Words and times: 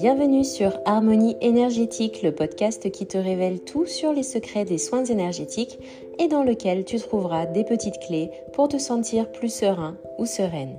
Bienvenue 0.00 0.44
sur 0.44 0.78
Harmonie 0.84 1.36
énergétique, 1.40 2.22
le 2.22 2.30
podcast 2.30 2.88
qui 2.92 3.04
te 3.04 3.18
révèle 3.18 3.58
tout 3.58 3.84
sur 3.84 4.12
les 4.12 4.22
secrets 4.22 4.64
des 4.64 4.78
soins 4.78 5.04
énergétiques 5.04 5.76
et 6.20 6.28
dans 6.28 6.44
lequel 6.44 6.84
tu 6.84 7.00
trouveras 7.00 7.46
des 7.46 7.64
petites 7.64 7.98
clés 8.06 8.30
pour 8.52 8.68
te 8.68 8.78
sentir 8.78 9.32
plus 9.32 9.52
serein 9.52 9.96
ou 10.18 10.24
sereine. 10.24 10.78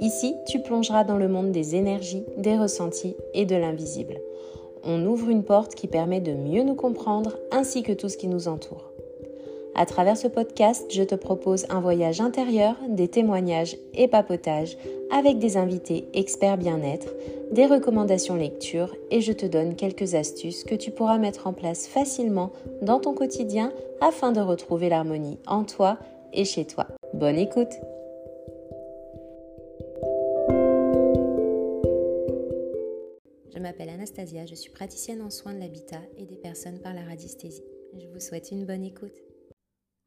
Ici, 0.00 0.34
tu 0.48 0.62
plongeras 0.62 1.04
dans 1.04 1.18
le 1.18 1.28
monde 1.28 1.52
des 1.52 1.76
énergies, 1.76 2.24
des 2.38 2.56
ressentis 2.56 3.14
et 3.34 3.44
de 3.44 3.54
l'invisible. 3.54 4.18
On 4.82 5.04
ouvre 5.04 5.28
une 5.28 5.44
porte 5.44 5.74
qui 5.74 5.86
permet 5.86 6.22
de 6.22 6.32
mieux 6.32 6.62
nous 6.62 6.74
comprendre 6.74 7.36
ainsi 7.50 7.82
que 7.82 7.92
tout 7.92 8.08
ce 8.08 8.16
qui 8.16 8.28
nous 8.28 8.48
entoure. 8.48 8.94
À 9.76 9.86
travers 9.86 10.16
ce 10.16 10.28
podcast, 10.28 10.86
je 10.88 11.02
te 11.02 11.16
propose 11.16 11.66
un 11.68 11.80
voyage 11.80 12.20
intérieur, 12.20 12.76
des 12.88 13.08
témoignages 13.08 13.76
et 13.92 14.06
papotages 14.06 14.78
avec 15.10 15.38
des 15.38 15.56
invités 15.56 16.06
experts 16.14 16.58
bien-être, 16.58 17.08
des 17.54 17.66
recommandations 17.66 18.34
lecture 18.34 18.96
et 19.12 19.20
je 19.20 19.32
te 19.32 19.46
donne 19.46 19.76
quelques 19.76 20.16
astuces 20.16 20.64
que 20.64 20.74
tu 20.74 20.90
pourras 20.90 21.18
mettre 21.18 21.46
en 21.46 21.52
place 21.52 21.86
facilement 21.86 22.50
dans 22.82 22.98
ton 22.98 23.14
quotidien 23.14 23.72
afin 24.00 24.32
de 24.32 24.40
retrouver 24.40 24.88
l'harmonie 24.88 25.38
en 25.46 25.62
toi 25.62 26.00
et 26.32 26.44
chez 26.44 26.66
toi. 26.66 26.88
Bonne 27.12 27.38
écoute 27.38 27.72
Je 33.54 33.60
m'appelle 33.60 33.88
Anastasia, 33.88 34.46
je 34.46 34.56
suis 34.56 34.72
praticienne 34.72 35.22
en 35.22 35.30
soins 35.30 35.54
de 35.54 35.60
l'habitat 35.60 36.02
et 36.16 36.26
des 36.26 36.36
personnes 36.36 36.80
par 36.80 36.92
la 36.92 37.02
radiesthésie. 37.02 37.62
Je 37.96 38.08
vous 38.08 38.18
souhaite 38.18 38.50
une 38.50 38.66
bonne 38.66 38.84
écoute. 38.84 39.22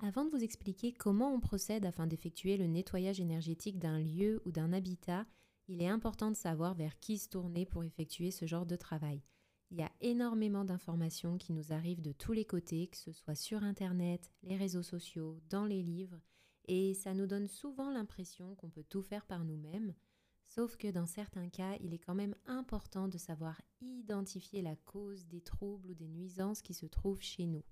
Avant 0.06 0.26
de 0.26 0.30
vous 0.30 0.44
expliquer 0.44 0.92
comment 0.92 1.34
on 1.34 1.40
procède 1.40 1.86
afin 1.86 2.08
d'effectuer 2.08 2.58
le 2.58 2.68
nettoyage 2.68 3.22
énergétique 3.22 3.80
d'un 3.80 4.00
lieu 4.00 4.42
ou 4.46 4.52
d'un 4.52 4.74
habitat, 4.74 5.26
il 5.68 5.82
est 5.82 5.88
important 5.88 6.32
de 6.32 6.36
savoir 6.36 6.74
vers 6.74 6.98
qui 7.00 7.18
se 7.18 7.30
tourner 7.30 7.66
pour 7.66 7.84
effectuer 7.84 8.32
ce 8.32 8.46
genre 8.46 8.66
de 8.66 8.76
travail. 8.76 9.22
Il 9.70 9.78
y 9.78 9.84
a 9.84 9.92
énormément 10.00 10.64
d'informations 10.64 11.38
qui 11.38 11.52
nous 11.52 11.74
arrivent 11.74 12.02
de 12.02 12.14
tous 12.14 12.32
les 12.32 12.46
côtés, 12.46 12.88
que 12.88 12.98
ce 12.98 13.12
soit 13.12 13.36
sur 13.36 13.64
Internet, 13.64 14.32
les 14.44 14.56
réseaux 14.56 14.84
sociaux, 14.84 15.42
dans 15.50 15.66
les 15.66 15.84
livres, 15.84 16.22
et 16.70 16.94
ça 16.94 17.14
nous 17.14 17.28
donne 17.28 17.48
souvent 17.48 17.92
l'impression 17.92 18.56
qu'on 18.56 18.70
peut 18.70 18.86
tout 18.88 19.02
faire 19.02 19.26
par 19.26 19.44
nous-mêmes, 19.44 19.94
sauf 20.44 20.78
que 20.78 20.88
dans 20.88 21.06
certains 21.06 21.50
cas, 21.50 21.76
il 21.82 21.94
est 21.94 22.00
quand 22.00 22.16
même 22.16 22.36
important 22.46 23.10
de 23.10 23.18
savoir 23.18 23.62
identifier 23.82 24.62
la 24.62 24.76
cause 24.76 25.28
des 25.28 25.42
troubles 25.42 25.92
ou 25.92 25.96
des 25.96 26.08
nuisances 26.08 26.62
qui 26.62 26.74
se 26.74 26.86
trouvent 26.86 27.22
chez 27.22 27.46
nous. 27.46 27.64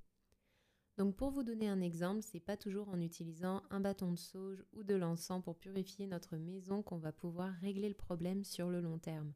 Donc 0.97 1.15
pour 1.17 1.29
vous 1.29 1.43
donner 1.43 1.67
un 1.67 1.81
exemple, 1.81 2.21
c'est 2.21 2.39
pas 2.39 2.55
toujours 2.55 2.87
en 2.87 3.01
utilisant 3.01 3.63
un 3.69 3.81
bâton 3.81 4.11
de 4.11 4.17
sauge 4.17 4.63
ou 4.73 4.83
de 4.83 4.95
l'encens 4.95 5.43
pour 5.43 5.57
purifier 5.57 6.07
notre 6.07 6.37
maison 6.37 6.81
qu'on 6.81 6.97
va 6.97 7.11
pouvoir 7.11 7.53
régler 7.55 7.89
le 7.89 7.95
problème 7.95 8.45
sur 8.45 8.69
le 8.69 8.79
long 8.79 8.97
terme. 8.97 9.33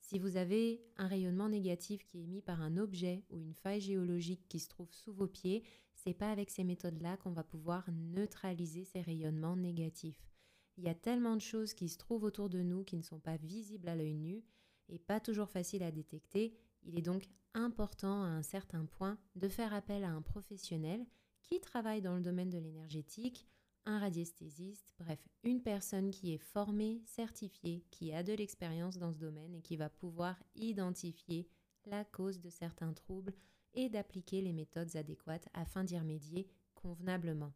Si 0.00 0.18
vous 0.18 0.36
avez 0.36 0.84
un 0.96 1.08
rayonnement 1.08 1.48
négatif 1.48 2.04
qui 2.04 2.18
est 2.18 2.24
émis 2.24 2.42
par 2.42 2.60
un 2.60 2.76
objet 2.76 3.24
ou 3.30 3.40
une 3.40 3.54
faille 3.54 3.80
géologique 3.80 4.46
qui 4.48 4.60
se 4.60 4.68
trouve 4.68 4.92
sous 4.92 5.12
vos 5.12 5.26
pieds, 5.26 5.64
c'est 5.94 6.14
pas 6.14 6.30
avec 6.30 6.50
ces 6.50 6.64
méthodes-là 6.64 7.16
qu'on 7.16 7.32
va 7.32 7.44
pouvoir 7.44 7.88
neutraliser 7.90 8.84
ces 8.84 9.00
rayonnements 9.00 9.56
négatifs. 9.56 10.28
Il 10.76 10.84
y 10.84 10.88
a 10.88 10.94
tellement 10.94 11.36
de 11.36 11.40
choses 11.40 11.74
qui 11.74 11.88
se 11.88 11.98
trouvent 11.98 12.24
autour 12.24 12.48
de 12.48 12.62
nous 12.62 12.84
qui 12.84 12.96
ne 12.96 13.02
sont 13.02 13.20
pas 13.20 13.36
visibles 13.36 13.88
à 13.88 13.96
l'œil 13.96 14.14
nu 14.14 14.44
et 14.88 14.98
pas 14.98 15.20
toujours 15.20 15.48
faciles 15.48 15.82
à 15.82 15.90
détecter. 15.90 16.56
Il 16.82 16.98
est 16.98 17.02
donc 17.02 17.28
important 17.54 18.22
à 18.22 18.28
un 18.28 18.42
certain 18.42 18.84
point 18.84 19.18
de 19.36 19.48
faire 19.48 19.74
appel 19.74 20.04
à 20.04 20.10
un 20.10 20.22
professionnel 20.22 21.06
qui 21.42 21.60
travaille 21.60 22.02
dans 22.02 22.14
le 22.14 22.22
domaine 22.22 22.50
de 22.50 22.58
l'énergétique, 22.58 23.46
un 23.84 23.98
radiesthésiste, 23.98 24.94
bref, 24.98 25.18
une 25.42 25.62
personne 25.62 26.10
qui 26.10 26.32
est 26.32 26.38
formée, 26.38 27.02
certifiée, 27.04 27.84
qui 27.90 28.12
a 28.12 28.22
de 28.22 28.32
l'expérience 28.32 28.98
dans 28.98 29.12
ce 29.12 29.18
domaine 29.18 29.54
et 29.54 29.62
qui 29.62 29.76
va 29.76 29.90
pouvoir 29.90 30.42
identifier 30.54 31.48
la 31.86 32.04
cause 32.04 32.40
de 32.40 32.48
certains 32.48 32.92
troubles 32.92 33.34
et 33.74 33.88
d'appliquer 33.88 34.40
les 34.40 34.52
méthodes 34.52 34.94
adéquates 34.96 35.48
afin 35.52 35.84
d'y 35.84 35.98
remédier 35.98 36.48
convenablement. 36.74 37.52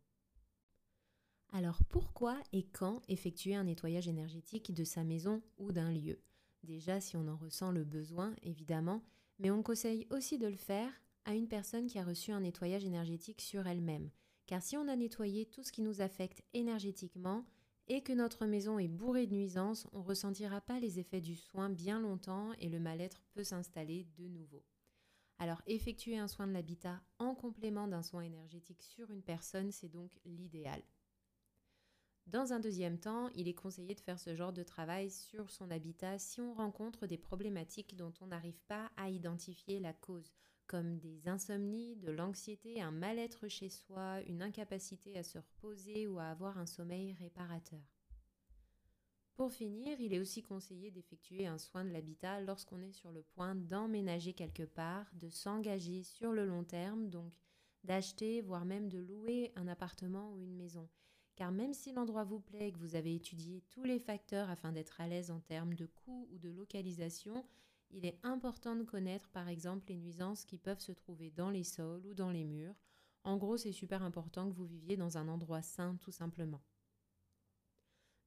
Alors 1.53 1.83
pourquoi 1.85 2.41
et 2.53 2.65
quand 2.65 3.03
effectuer 3.09 3.55
un 3.55 3.65
nettoyage 3.65 4.09
énergétique 4.09 4.75
de 4.75 4.85
sa 4.85 5.05
maison 5.05 5.43
ou 5.59 5.71
d'un 5.73 5.93
lieu? 5.93 6.21
Déjà 6.65 7.01
si 7.01 7.17
on 7.17 7.29
en 7.29 7.37
ressent 7.37 7.71
le 7.71 7.85
besoin, 7.85 8.35
évidemment, 8.43 9.03
mais 9.39 9.51
on 9.51 9.63
conseille 9.63 10.07
aussi 10.11 10.39
de 10.39 10.47
le 10.47 10.57
faire 10.57 10.91
à 11.25 11.35
une 11.35 11.49
personne 11.49 11.87
qui 11.87 11.99
a 11.99 12.05
reçu 12.05 12.33
un 12.33 12.41
nettoyage 12.41 12.85
énergétique 12.85 13.41
sur 13.41 13.67
elle-même. 13.67 14.11
Car 14.47 14.63
si 14.63 14.77
on 14.77 14.89
a 14.89 14.97
nettoyé 14.97 15.47
tout 15.47 15.63
ce 15.63 15.73
qui 15.73 15.83
nous 15.83 16.01
affecte 16.01 16.43
énergétiquement 16.55 17.45
et 17.89 18.03
que 18.03 18.13
notre 18.13 18.47
maison 18.47 18.79
est 18.79 18.89
bourrée 18.89 19.27
de 19.27 19.35
nuisances, 19.35 19.87
on 19.93 19.99
ne 19.99 20.05
ressentira 20.05 20.61
pas 20.61 20.81
les 20.81 20.99
effets 20.99 21.21
du 21.21 21.37
soin 21.37 21.69
bien 21.69 22.01
longtemps 22.01 22.53
et 22.61 22.69
le 22.69 22.81
mal-être 22.81 23.23
peut 23.33 23.45
s'installer 23.45 24.07
de 24.17 24.29
nouveau. 24.29 24.65
Alors 25.39 25.63
effectuer 25.67 26.17
un 26.17 26.29
soin 26.29 26.47
de 26.47 26.53
l'habitat 26.53 27.03
en 27.19 27.35
complément 27.35 27.89
d'un 27.89 28.03
soin 28.03 28.23
énergétique 28.23 28.83
sur 28.83 29.11
une 29.11 29.23
personne, 29.23 29.71
c'est 29.71 29.89
donc 29.89 30.11
l'idéal. 30.25 30.83
Dans 32.26 32.53
un 32.53 32.59
deuxième 32.59 32.98
temps, 32.98 33.28
il 33.37 33.47
est 33.47 33.54
conseillé 33.54 33.94
de 33.94 34.00
faire 34.00 34.19
ce 34.19 34.34
genre 34.34 34.53
de 34.53 34.64
travail 34.64 35.10
sur 35.10 35.48
son 35.48 35.70
habitat 35.70 36.19
si 36.19 36.41
on 36.41 36.54
rencontre 36.54 37.06
des 37.06 37.19
problématiques 37.19 37.94
dont 37.94 38.12
on 38.20 38.26
n'arrive 38.26 38.60
pas 38.66 38.91
à 38.97 39.10
identifier 39.10 39.78
la 39.78 39.92
cause, 39.92 40.32
comme 40.66 40.98
des 40.98 41.28
insomnies, 41.28 41.94
de 41.94 42.10
l'anxiété, 42.10 42.82
un 42.82 42.91
mal-être 42.91 43.47
chez 43.47 43.69
soi, 43.69 44.22
une 44.22 44.42
incapacité 44.42 45.16
à 45.16 45.22
se 45.22 45.38
reposer 45.38 46.09
ou 46.09 46.19
à 46.19 46.25
avoir 46.25 46.59
un 46.59 46.66
sommeil 46.66 47.12
réparateur. 47.12 47.81
Pour 49.37 49.53
finir, 49.53 50.00
il 50.00 50.12
est 50.12 50.19
aussi 50.19 50.43
conseillé 50.43 50.91
d'effectuer 50.91 51.47
un 51.47 51.58
soin 51.58 51.84
de 51.84 51.91
l'habitat 51.91 52.41
lorsqu'on 52.41 52.82
est 52.82 52.93
sur 52.93 53.12
le 53.12 53.22
point 53.22 53.54
d'emménager 53.54 54.32
quelque 54.32 54.64
part, 54.64 55.06
de 55.14 55.31
s'engager 55.31 56.03
sur 56.03 56.32
le 56.32 56.44
long 56.44 56.64
terme, 56.64 57.08
donc 57.08 57.32
d'acheter, 57.84 58.41
voire 58.41 58.64
même 58.64 58.88
de 58.88 58.98
louer 58.98 59.53
un 59.54 59.69
appartement 59.69 60.32
ou 60.32 60.41
une 60.41 60.56
maison 60.56 60.88
car 61.37 61.53
même 61.53 61.75
si 61.75 61.93
l'endroit 61.93 62.25
vous 62.25 62.41
plaît 62.41 62.69
et 62.69 62.73
que 62.73 62.79
vous 62.79 62.97
avez 62.97 63.15
étudié 63.15 63.63
tous 63.69 63.85
les 63.85 64.01
facteurs 64.01 64.51
afin 64.51 64.73
d'être 64.73 65.01
à 65.01 65.07
l'aise 65.07 65.31
en 65.31 65.41
termes 65.41 65.75
de 65.75 65.87
coût 65.87 66.27
ou 66.33 66.39
de 66.39 66.49
localisation, 66.49 67.45
il 67.91 68.05
est 68.05 68.19
important 68.23 68.75
de 68.75 68.83
connaître 68.83 69.29
par 69.29 69.49
exemple 69.49 69.87
les 69.89 69.97
nuisances 69.97 70.45
qui 70.45 70.59
peuvent 70.59 70.81
se 70.81 70.93
trouver 70.93 71.31
dans 71.31 71.51
les 71.51 71.63
sols 71.63 72.05
ou 72.07 72.15
dans 72.15 72.31
les 72.31 72.45
murs. 72.45 72.75
En 73.23 73.37
gros, 73.37 73.57
c'est 73.57 73.73
super 73.73 74.03
important 74.03 74.49
que 74.49 74.55
vous 74.55 74.65
viviez 74.65 74.97
dans 74.97 75.19
un 75.19 75.29
endroit 75.29 75.63
sain 75.63 75.97
tout 76.01 76.11
simplement. 76.11 76.63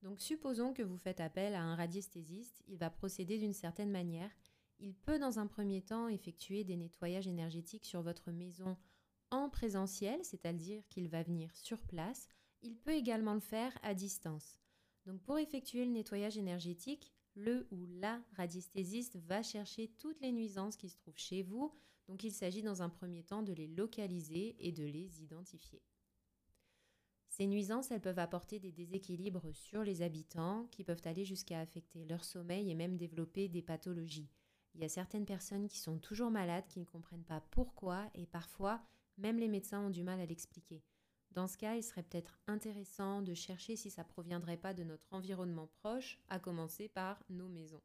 Donc 0.02 0.22
supposons 0.22 0.74
que 0.74 0.84
vous 0.84 0.97
faites 0.97 1.20
appel 1.20 1.56
à 1.56 1.62
un 1.62 1.76
radiesthésiste, 1.76 2.64
il 2.68 2.78
va 2.78 2.90
procéder 2.90 3.38
d'une 3.38 3.53
certaine 3.53 3.91
manière. 3.91 4.31
Il 4.80 4.94
peut 4.94 5.20
dans 5.20 5.40
un 5.40 5.47
premier 5.47 5.81
temps 5.81 6.08
effectuer 6.08 6.64
des 6.64 6.78
nettoyages 6.78 7.28
énergétiques 7.28 7.86
sur 7.86 8.02
votre 8.02 8.31
maison 8.31 8.78
en 9.30 9.50
présentiel, 9.50 10.24
c'est-à-dire 10.24 10.88
qu'il 10.88 11.09
va 11.09 11.22
venir 11.22 11.53
sur 11.56 11.81
place 11.84 12.30
il 12.62 12.78
peut 12.78 12.94
également 12.94 13.34
le 13.34 13.40
faire 13.40 13.78
à 13.84 13.94
distance. 13.94 14.59
Donc 15.06 15.22
pour 15.24 15.40
effectuer 15.40 15.86
le 15.86 15.92
nettoyage 15.92 16.38
énergétique, 16.38 17.14
le 17.36 17.68
ou 17.72 17.86
la 17.86 18.22
radiesthésiste 18.36 19.18
va 19.28 19.42
chercher 19.44 19.88
toutes 19.97 20.20
les 20.22 20.31
nuisances 20.31 20.75
qui 20.75 20.90
se 20.90 20.97
trouvent 20.97 21.18
chez 21.18 21.44
vous. 21.44 21.74
Donc 22.08 22.24
il 22.24 22.31
s'agit 22.31 22.64
dans 22.64 22.81
un 22.81 22.90
premier 22.90 23.24
temps 23.24 23.44
de 23.44 23.53
les 23.53 23.68
localiser 23.68 24.56
et 24.59 24.72
de 24.72 24.84
les 24.84 25.22
identifier. 25.22 25.81
Ces 27.30 27.47
nuisances, 27.47 27.92
elles 27.92 28.02
peuvent 28.02 28.20
apporter 28.20 28.59
des 28.59 28.72
déséquilibres 28.72 29.53
sur 29.53 29.84
les 29.84 30.02
habitants 30.02 30.68
qui 30.72 30.84
peuvent 30.84 31.02
aller 31.06 31.24
jusqu'à 31.24 31.59
affecter 31.59 32.03
leur 32.06 32.26
sommeil 32.26 32.70
et 32.70 32.76
même 32.76 32.97
développer 32.97 33.47
des 33.47 33.62
pathologies. 33.62 34.30
Il 34.76 34.81
y 34.81 34.84
a 34.84 34.90
certaines 34.90 35.26
personnes 35.26 35.68
qui 35.68 35.78
sont 35.78 36.00
toujours 36.00 36.31
malades, 36.31 36.68
qui 36.68 36.80
ne 36.80 36.86
comprennent 36.86 37.24
pas 37.24 37.41
pourquoi 37.52 38.09
et 38.14 38.26
parfois 38.26 38.81
même 39.18 39.38
les 39.38 39.47
médecins 39.47 39.86
ont 39.86 39.90
du 39.90 40.03
mal 40.03 40.20
à 40.20 40.26
l'expliquer. 40.26 40.84
Dans 41.31 41.47
ce 41.47 41.57
cas, 41.57 41.75
il 41.75 41.84
serait 41.84 42.03
peut-être 42.03 42.40
intéressant 42.47 43.22
de 43.22 43.34
chercher 43.34 43.75
si 43.75 43.90
ça 43.90 44.03
proviendrait 44.03 44.57
pas 44.57 44.73
de 44.73 44.84
notre 44.84 45.13
environnement 45.13 45.67
proche, 45.67 46.19
à 46.28 46.40
commencer 46.40 46.87
par 46.87 47.23
nos 47.29 47.47
maisons. 47.47 47.81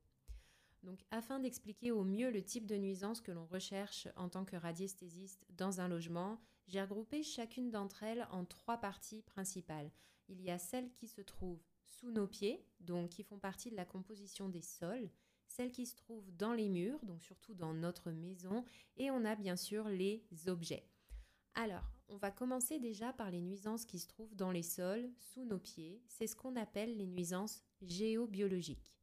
Donc, 0.82 1.00
afin 1.11 1.38
d'expliquer 1.38 1.91
au 1.91 2.05
mieux 2.05 2.31
le 2.31 2.43
type 2.43 2.67
de 2.67 2.76
nuisance 2.76 3.20
que 3.20 3.32
l'on 3.32 3.46
recherche 3.46 4.08
en 4.17 4.29
tant 4.29 4.44
que 4.44 4.56
radiesthésiste 4.56 5.46
dans 5.50 5.81
un 5.81 5.88
logement, 5.88 6.41
j'ai 6.67 6.81
regroupé 6.81 7.23
chacune 7.23 7.70
d'entre 7.70 8.02
elles 8.02 8.26
en 8.31 8.44
trois 8.44 8.79
parties 8.79 9.23
principales. 9.23 9.91
Il 10.29 10.41
y 10.43 10.50
a 10.50 10.58
celles 10.58 10.91
qui 10.93 11.08
se 11.08 11.20
trouvent 11.20 11.64
sous 11.85 12.11
nos 12.11 12.26
pieds, 12.26 12.67
donc 12.81 13.11
qui 13.11 13.23
font 13.23 13.38
partie 13.38 13.70
de 13.70 13.76
la 13.76 13.85
composition 13.85 14.49
des 14.49 14.62
sols, 14.62 15.11
celles 15.46 15.73
qui 15.73 15.87
se 15.87 15.96
trouvent 15.96 16.31
dans 16.37 16.52
les 16.52 16.69
murs, 16.69 17.05
donc 17.05 17.23
surtout 17.23 17.55
dans 17.55 17.75
notre 17.75 18.11
maison, 18.11 18.64
et 18.96 19.11
on 19.11 19.25
a 19.25 19.37
bien 19.37 19.56
sûr 19.56 19.88
les 19.88 20.25
objets. 20.46 20.88
Alors, 21.55 21.94
on 22.09 22.17
va 22.17 22.31
commencer 22.31 22.79
déjà 22.79 23.12
par 23.12 23.31
les 23.31 23.41
nuisances 23.41 23.85
qui 23.85 23.99
se 23.99 24.09
trouvent 24.09 24.35
dans 24.35 24.51
les 24.51 24.62
sols, 24.62 25.11
sous 25.19 25.45
nos 25.45 25.59
pieds. 25.59 26.03
C'est 26.09 26.27
ce 26.27 26.37
qu'on 26.37 26.56
appelle 26.56 26.97
les 26.97 27.06
nuisances 27.06 27.62
géobiologiques. 27.83 28.95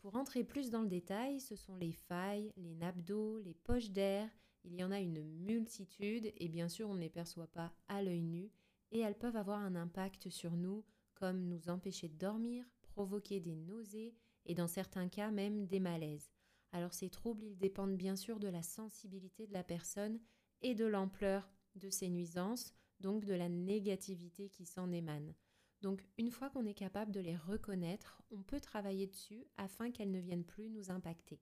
Pour 0.00 0.16
entrer 0.16 0.42
plus 0.42 0.70
dans 0.70 0.82
le 0.82 0.88
détail, 0.88 1.40
ce 1.40 1.54
sont 1.54 1.76
les 1.76 1.92
failles, 1.92 2.52
les 2.56 2.74
nappes 2.74 3.02
d'eau, 3.02 3.38
les 3.38 3.54
poches 3.54 3.90
d'air. 3.90 4.28
Il 4.64 4.74
y 4.74 4.82
en 4.82 4.90
a 4.90 5.00
une 5.00 5.22
multitude 5.22 6.32
et 6.36 6.48
bien 6.48 6.68
sûr 6.68 6.88
on 6.88 6.94
ne 6.94 7.00
les 7.00 7.10
perçoit 7.10 7.46
pas 7.46 7.72
à 7.88 8.02
l'œil 8.02 8.22
nu 8.22 8.50
et 8.90 9.00
elles 9.00 9.18
peuvent 9.18 9.36
avoir 9.36 9.60
un 9.60 9.76
impact 9.76 10.28
sur 10.28 10.52
nous 10.52 10.84
comme 11.14 11.46
nous 11.46 11.68
empêcher 11.68 12.08
de 12.08 12.18
dormir, 12.18 12.64
provoquer 12.82 13.40
des 13.40 13.54
nausées 13.54 14.14
et 14.44 14.54
dans 14.54 14.66
certains 14.66 15.08
cas 15.08 15.30
même 15.30 15.66
des 15.66 15.80
malaises. 15.80 16.32
Alors 16.72 16.94
ces 16.94 17.10
troubles, 17.10 17.44
ils 17.44 17.58
dépendent 17.58 17.96
bien 17.96 18.16
sûr 18.16 18.40
de 18.40 18.48
la 18.48 18.62
sensibilité 18.62 19.46
de 19.46 19.52
la 19.52 19.62
personne 19.62 20.18
et 20.62 20.74
de 20.74 20.84
l'ampleur 20.84 21.48
de 21.76 21.90
ces 21.90 22.08
nuisances, 22.08 22.72
donc 23.00 23.24
de 23.24 23.34
la 23.34 23.48
négativité 23.48 24.48
qui 24.48 24.64
s'en 24.64 24.92
émane. 24.92 25.34
Donc 25.80 26.06
une 26.16 26.30
fois 26.30 26.48
qu'on 26.50 26.64
est 26.64 26.74
capable 26.74 27.10
de 27.12 27.20
les 27.20 27.36
reconnaître, 27.36 28.22
on 28.30 28.42
peut 28.42 28.60
travailler 28.60 29.06
dessus 29.06 29.44
afin 29.56 29.90
qu'elles 29.90 30.12
ne 30.12 30.20
viennent 30.20 30.44
plus 30.44 30.70
nous 30.70 30.90
impacter. 30.90 31.40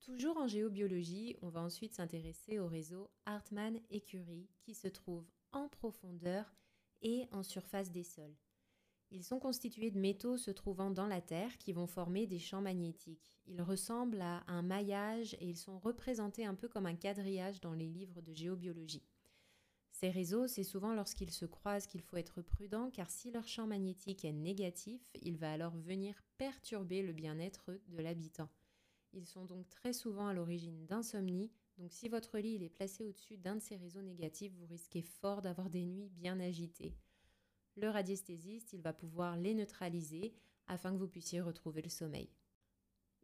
Toujours 0.00 0.36
en 0.38 0.46
géobiologie, 0.46 1.36
on 1.42 1.48
va 1.48 1.60
ensuite 1.60 1.94
s'intéresser 1.94 2.58
au 2.58 2.66
réseau 2.66 3.10
Hartmann 3.26 3.78
et 3.90 4.00
Curie 4.00 4.48
qui 4.60 4.74
se 4.74 4.88
trouve 4.88 5.26
en 5.52 5.68
profondeur 5.68 6.54
et 7.02 7.26
en 7.32 7.42
surface 7.42 7.90
des 7.90 8.04
sols. 8.04 8.36
Ils 9.12 9.24
sont 9.24 9.40
constitués 9.40 9.90
de 9.90 9.98
métaux 9.98 10.36
se 10.36 10.52
trouvant 10.52 10.90
dans 10.90 11.08
la 11.08 11.20
Terre 11.20 11.58
qui 11.58 11.72
vont 11.72 11.88
former 11.88 12.28
des 12.28 12.38
champs 12.38 12.60
magnétiques. 12.60 13.34
Ils 13.46 13.60
ressemblent 13.60 14.20
à 14.20 14.44
un 14.46 14.62
maillage 14.62 15.34
et 15.40 15.48
ils 15.48 15.56
sont 15.56 15.80
représentés 15.80 16.44
un 16.44 16.54
peu 16.54 16.68
comme 16.68 16.86
un 16.86 16.94
quadrillage 16.94 17.60
dans 17.60 17.74
les 17.74 17.88
livres 17.88 18.20
de 18.20 18.32
géobiologie. 18.32 19.02
Ces 19.90 20.10
réseaux, 20.10 20.46
c'est 20.46 20.62
souvent 20.62 20.94
lorsqu'ils 20.94 21.32
se 21.32 21.44
croisent 21.44 21.88
qu'il 21.88 22.02
faut 22.02 22.16
être 22.16 22.40
prudent 22.40 22.88
car 22.90 23.10
si 23.10 23.32
leur 23.32 23.48
champ 23.48 23.66
magnétique 23.66 24.24
est 24.24 24.32
négatif, 24.32 25.02
il 25.20 25.36
va 25.36 25.52
alors 25.52 25.76
venir 25.76 26.22
perturber 26.38 27.02
le 27.02 27.12
bien-être 27.12 27.72
de 27.88 28.00
l'habitant. 28.00 28.48
Ils 29.12 29.26
sont 29.26 29.44
donc 29.44 29.68
très 29.68 29.92
souvent 29.92 30.28
à 30.28 30.32
l'origine 30.32 30.86
d'insomnie, 30.86 31.50
donc 31.78 31.92
si 31.92 32.08
votre 32.08 32.38
lit 32.38 32.62
est 32.62 32.68
placé 32.68 33.04
au-dessus 33.04 33.36
d'un 33.36 33.56
de 33.56 33.60
ces 33.60 33.76
réseaux 33.76 34.02
négatifs, 34.02 34.52
vous 34.54 34.66
risquez 34.66 35.02
fort 35.02 35.42
d'avoir 35.42 35.68
des 35.68 35.84
nuits 35.84 36.10
bien 36.10 36.38
agitées. 36.38 36.94
Le 37.76 37.88
radiesthésiste, 37.88 38.72
il 38.72 38.82
va 38.82 38.92
pouvoir 38.92 39.36
les 39.36 39.54
neutraliser 39.54 40.34
afin 40.66 40.92
que 40.92 40.98
vous 40.98 41.08
puissiez 41.08 41.40
retrouver 41.40 41.82
le 41.82 41.88
sommeil. 41.88 42.30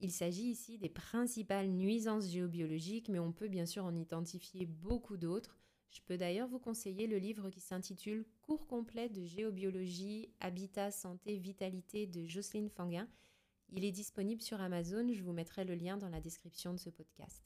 Il 0.00 0.12
s'agit 0.12 0.50
ici 0.50 0.78
des 0.78 0.90
principales 0.90 1.68
nuisances 1.68 2.28
géobiologiques, 2.28 3.08
mais 3.08 3.18
on 3.18 3.32
peut 3.32 3.48
bien 3.48 3.66
sûr 3.66 3.84
en 3.84 3.94
identifier 3.94 4.66
beaucoup 4.66 5.16
d'autres. 5.16 5.58
Je 5.90 6.00
peux 6.04 6.18
d'ailleurs 6.18 6.48
vous 6.48 6.58
conseiller 6.58 7.06
le 7.06 7.18
livre 7.18 7.48
qui 7.48 7.60
s'intitule 7.60 8.26
Cours 8.42 8.66
complet 8.66 9.08
de 9.08 9.24
géobiologie, 9.24 10.28
habitat, 10.40 10.90
santé, 10.90 11.38
vitalité 11.38 12.06
de 12.06 12.26
Jocelyne 12.26 12.68
Fanguin. 12.68 13.08
Il 13.70 13.84
est 13.84 13.92
disponible 13.92 14.42
sur 14.42 14.60
Amazon, 14.60 15.10
je 15.12 15.22
vous 15.22 15.32
mettrai 15.32 15.64
le 15.64 15.74
lien 15.74 15.96
dans 15.96 16.08
la 16.08 16.20
description 16.20 16.72
de 16.72 16.78
ce 16.78 16.90
podcast. 16.90 17.42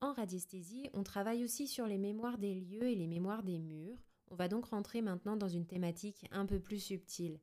En 0.00 0.12
radiesthésie, 0.14 0.88
on 0.94 1.02
travaille 1.02 1.44
aussi 1.44 1.66
sur 1.66 1.86
les 1.86 1.98
mémoires 1.98 2.38
des 2.38 2.54
lieux 2.54 2.88
et 2.88 2.94
les 2.94 3.06
mémoires 3.06 3.42
des 3.42 3.58
murs. 3.58 3.98
On 4.30 4.36
va 4.36 4.48
donc 4.48 4.66
rentrer 4.66 5.02
maintenant 5.02 5.36
dans 5.36 5.48
une 5.48 5.66
thématique 5.66 6.26
un 6.30 6.46
peu 6.46 6.60
plus 6.60 6.78
subtile. 6.78 7.40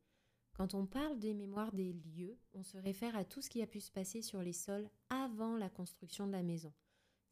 Quand 0.53 0.73
on 0.73 0.85
parle 0.85 1.19
des 1.19 1.33
mémoires 1.33 1.71
des 1.73 1.93
lieux, 1.93 2.37
on 2.53 2.63
se 2.63 2.77
réfère 2.77 3.15
à 3.15 3.25
tout 3.25 3.41
ce 3.41 3.49
qui 3.49 3.61
a 3.61 3.67
pu 3.67 3.79
se 3.79 3.91
passer 3.91 4.21
sur 4.21 4.41
les 4.41 4.53
sols 4.53 4.89
avant 5.09 5.55
la 5.55 5.69
construction 5.69 6.25
de 6.25 6.31
la 6.31 6.43
maison. 6.43 6.73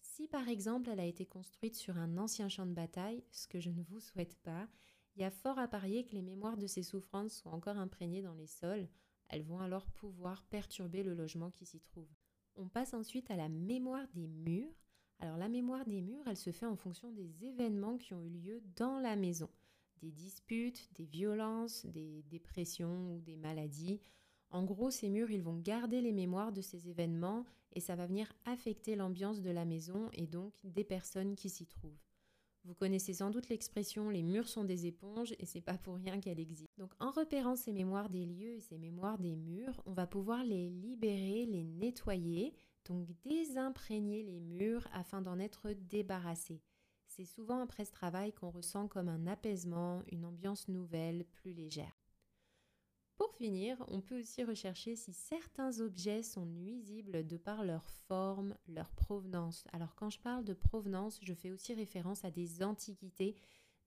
Si 0.02 0.28
par 0.28 0.48
exemple 0.48 0.90
elle 0.90 1.00
a 1.00 1.06
été 1.06 1.26
construite 1.26 1.76
sur 1.76 1.98
un 1.98 2.18
ancien 2.18 2.50
champ 2.50 2.66
de 2.66 2.74
bataille, 2.74 3.24
ce 3.32 3.48
que 3.48 3.60
je 3.60 3.72
ne 3.72 3.82
vous 3.82 4.00
souhaite 4.00 4.36
pas, 4.44 4.68
il 5.16 5.22
y 5.22 5.26
a 5.26 5.32
fort 5.32 5.58
à 5.58 5.68
parier 5.68 6.06
que 6.06 6.14
les 6.14 6.22
mémoires 6.22 6.58
de 6.58 6.68
ces 6.68 6.84
souffrances 6.84 7.34
sont 7.34 7.50
encore 7.50 7.78
imprégnées 7.78 8.22
dans 8.22 8.34
les 8.34 8.48
sols. 8.48 8.90
Elles 9.30 9.44
vont 9.44 9.60
alors 9.60 9.88
pouvoir 9.88 10.44
perturber 10.44 11.02
le 11.02 11.14
logement 11.14 11.50
qui 11.50 11.66
s'y 11.66 11.80
trouve. 11.80 12.10
On 12.56 12.68
passe 12.68 12.94
ensuite 12.94 13.32
à 13.32 13.36
la 13.36 13.50
mémoire 13.50 14.08
des 14.14 14.28
murs. 14.28 14.85
Alors 15.20 15.38
la 15.38 15.50
mémoire 15.50 15.86
des 15.86 16.02
murs, 16.02 16.28
elle 16.28 16.38
se 16.38 16.52
fait 16.52 16.66
en 16.66 16.76
fonction 16.76 17.12
des 17.12 17.46
événements 17.46 17.98
qui 17.98 18.14
ont 18.14 18.22
eu 18.22 18.30
lieu 18.30 18.62
dans 18.76 19.00
la 19.00 19.16
maison. 19.16 19.50
Des 20.02 20.12
disputes, 20.12 20.90
des 20.94 21.06
violences, 21.06 21.86
des 21.86 22.24
dépressions 22.24 23.16
ou 23.16 23.22
des 23.22 23.38
maladies. 23.38 24.02
En 24.50 24.64
gros, 24.64 24.92
ces 24.92 25.10
murs, 25.10 25.32
ils 25.32 25.42
vont 25.42 25.58
garder 25.58 26.02
les 26.02 26.12
mémoires 26.12 26.52
de 26.52 26.62
ces 26.62 26.90
événements 26.90 27.46
et 27.74 27.80
ça 27.80 27.96
va 27.96 28.06
venir 28.06 28.32
affecter 28.46 28.96
l'ambiance 28.96 29.42
de 29.42 29.50
la 29.50 29.66
maison 29.66 30.10
et 30.14 30.28
donc 30.28 30.54
des 30.64 30.84
personnes 30.84 31.36
qui 31.36 31.50
s'y 31.50 31.66
trouvent. 31.66 32.06
Vous 32.66 32.74
connaissez 32.74 33.14
sans 33.14 33.30
doute 33.30 33.50
l'expression 33.50 34.10
les 34.10 34.24
murs 34.24 34.48
sont 34.48 34.64
des 34.64 34.88
éponges 34.88 35.36
et 35.38 35.46
c'est 35.46 35.62
pas 35.62 35.78
pour 35.78 35.96
rien 35.96 36.20
qu'elle 36.20 36.40
existe. 36.40 36.68
Donc 36.80 36.92
en 37.00 37.12
repérant 37.12 37.56
ces 37.56 37.72
mémoires 37.72 38.10
des 38.10 38.26
lieux 38.26 38.54
et 38.54 38.60
ces 38.60 38.80
mémoires 38.80 39.20
des 39.20 39.36
murs, 39.36 39.84
on 39.86 39.94
va 39.94 40.08
pouvoir 40.08 40.44
les 40.44 40.70
libérer, 40.70 41.46
les 41.46 41.64
nettoyer 41.64 42.54
donc 42.86 43.10
désimprégner 43.24 44.24
les 44.24 44.40
murs 44.40 44.88
afin 44.94 45.22
d'en 45.22 45.40
être 45.40 45.72
débarrassé. 45.72 46.62
C'est 47.08 47.26
souvent 47.26 47.62
après 47.62 47.86
ce 47.86 47.92
travail 47.92 48.34
qu'on 48.34 48.50
ressent 48.50 48.88
comme 48.88 49.10
un 49.10 49.28
apaisement, 49.28 50.02
une 50.12 50.26
ambiance 50.26 50.68
nouvelle, 50.68 51.26
plus 51.26 51.54
légère. 51.54 51.98
Pour 53.18 53.34
finir, 53.34 53.78
on 53.88 54.02
peut 54.02 54.20
aussi 54.20 54.44
rechercher 54.44 54.98
si 54.98 55.14
certains 55.14 55.80
objets 55.80 56.22
sont 56.22 56.46
nuisibles 56.46 57.26
de 57.26 57.38
par 57.38 57.64
leur 57.64 57.90
forme, 58.08 58.56
leur 58.68 58.92
provenance. 58.92 59.64
Alors 59.72 59.96
quand 59.96 60.10
je 60.10 60.20
parle 60.20 60.44
de 60.44 60.54
provenance, 60.54 61.20
je 61.22 61.34
fais 61.34 61.52
aussi 61.52 61.74
référence 61.74 62.26
à 62.26 62.32
des 62.32 62.62
antiquités, 62.62 63.36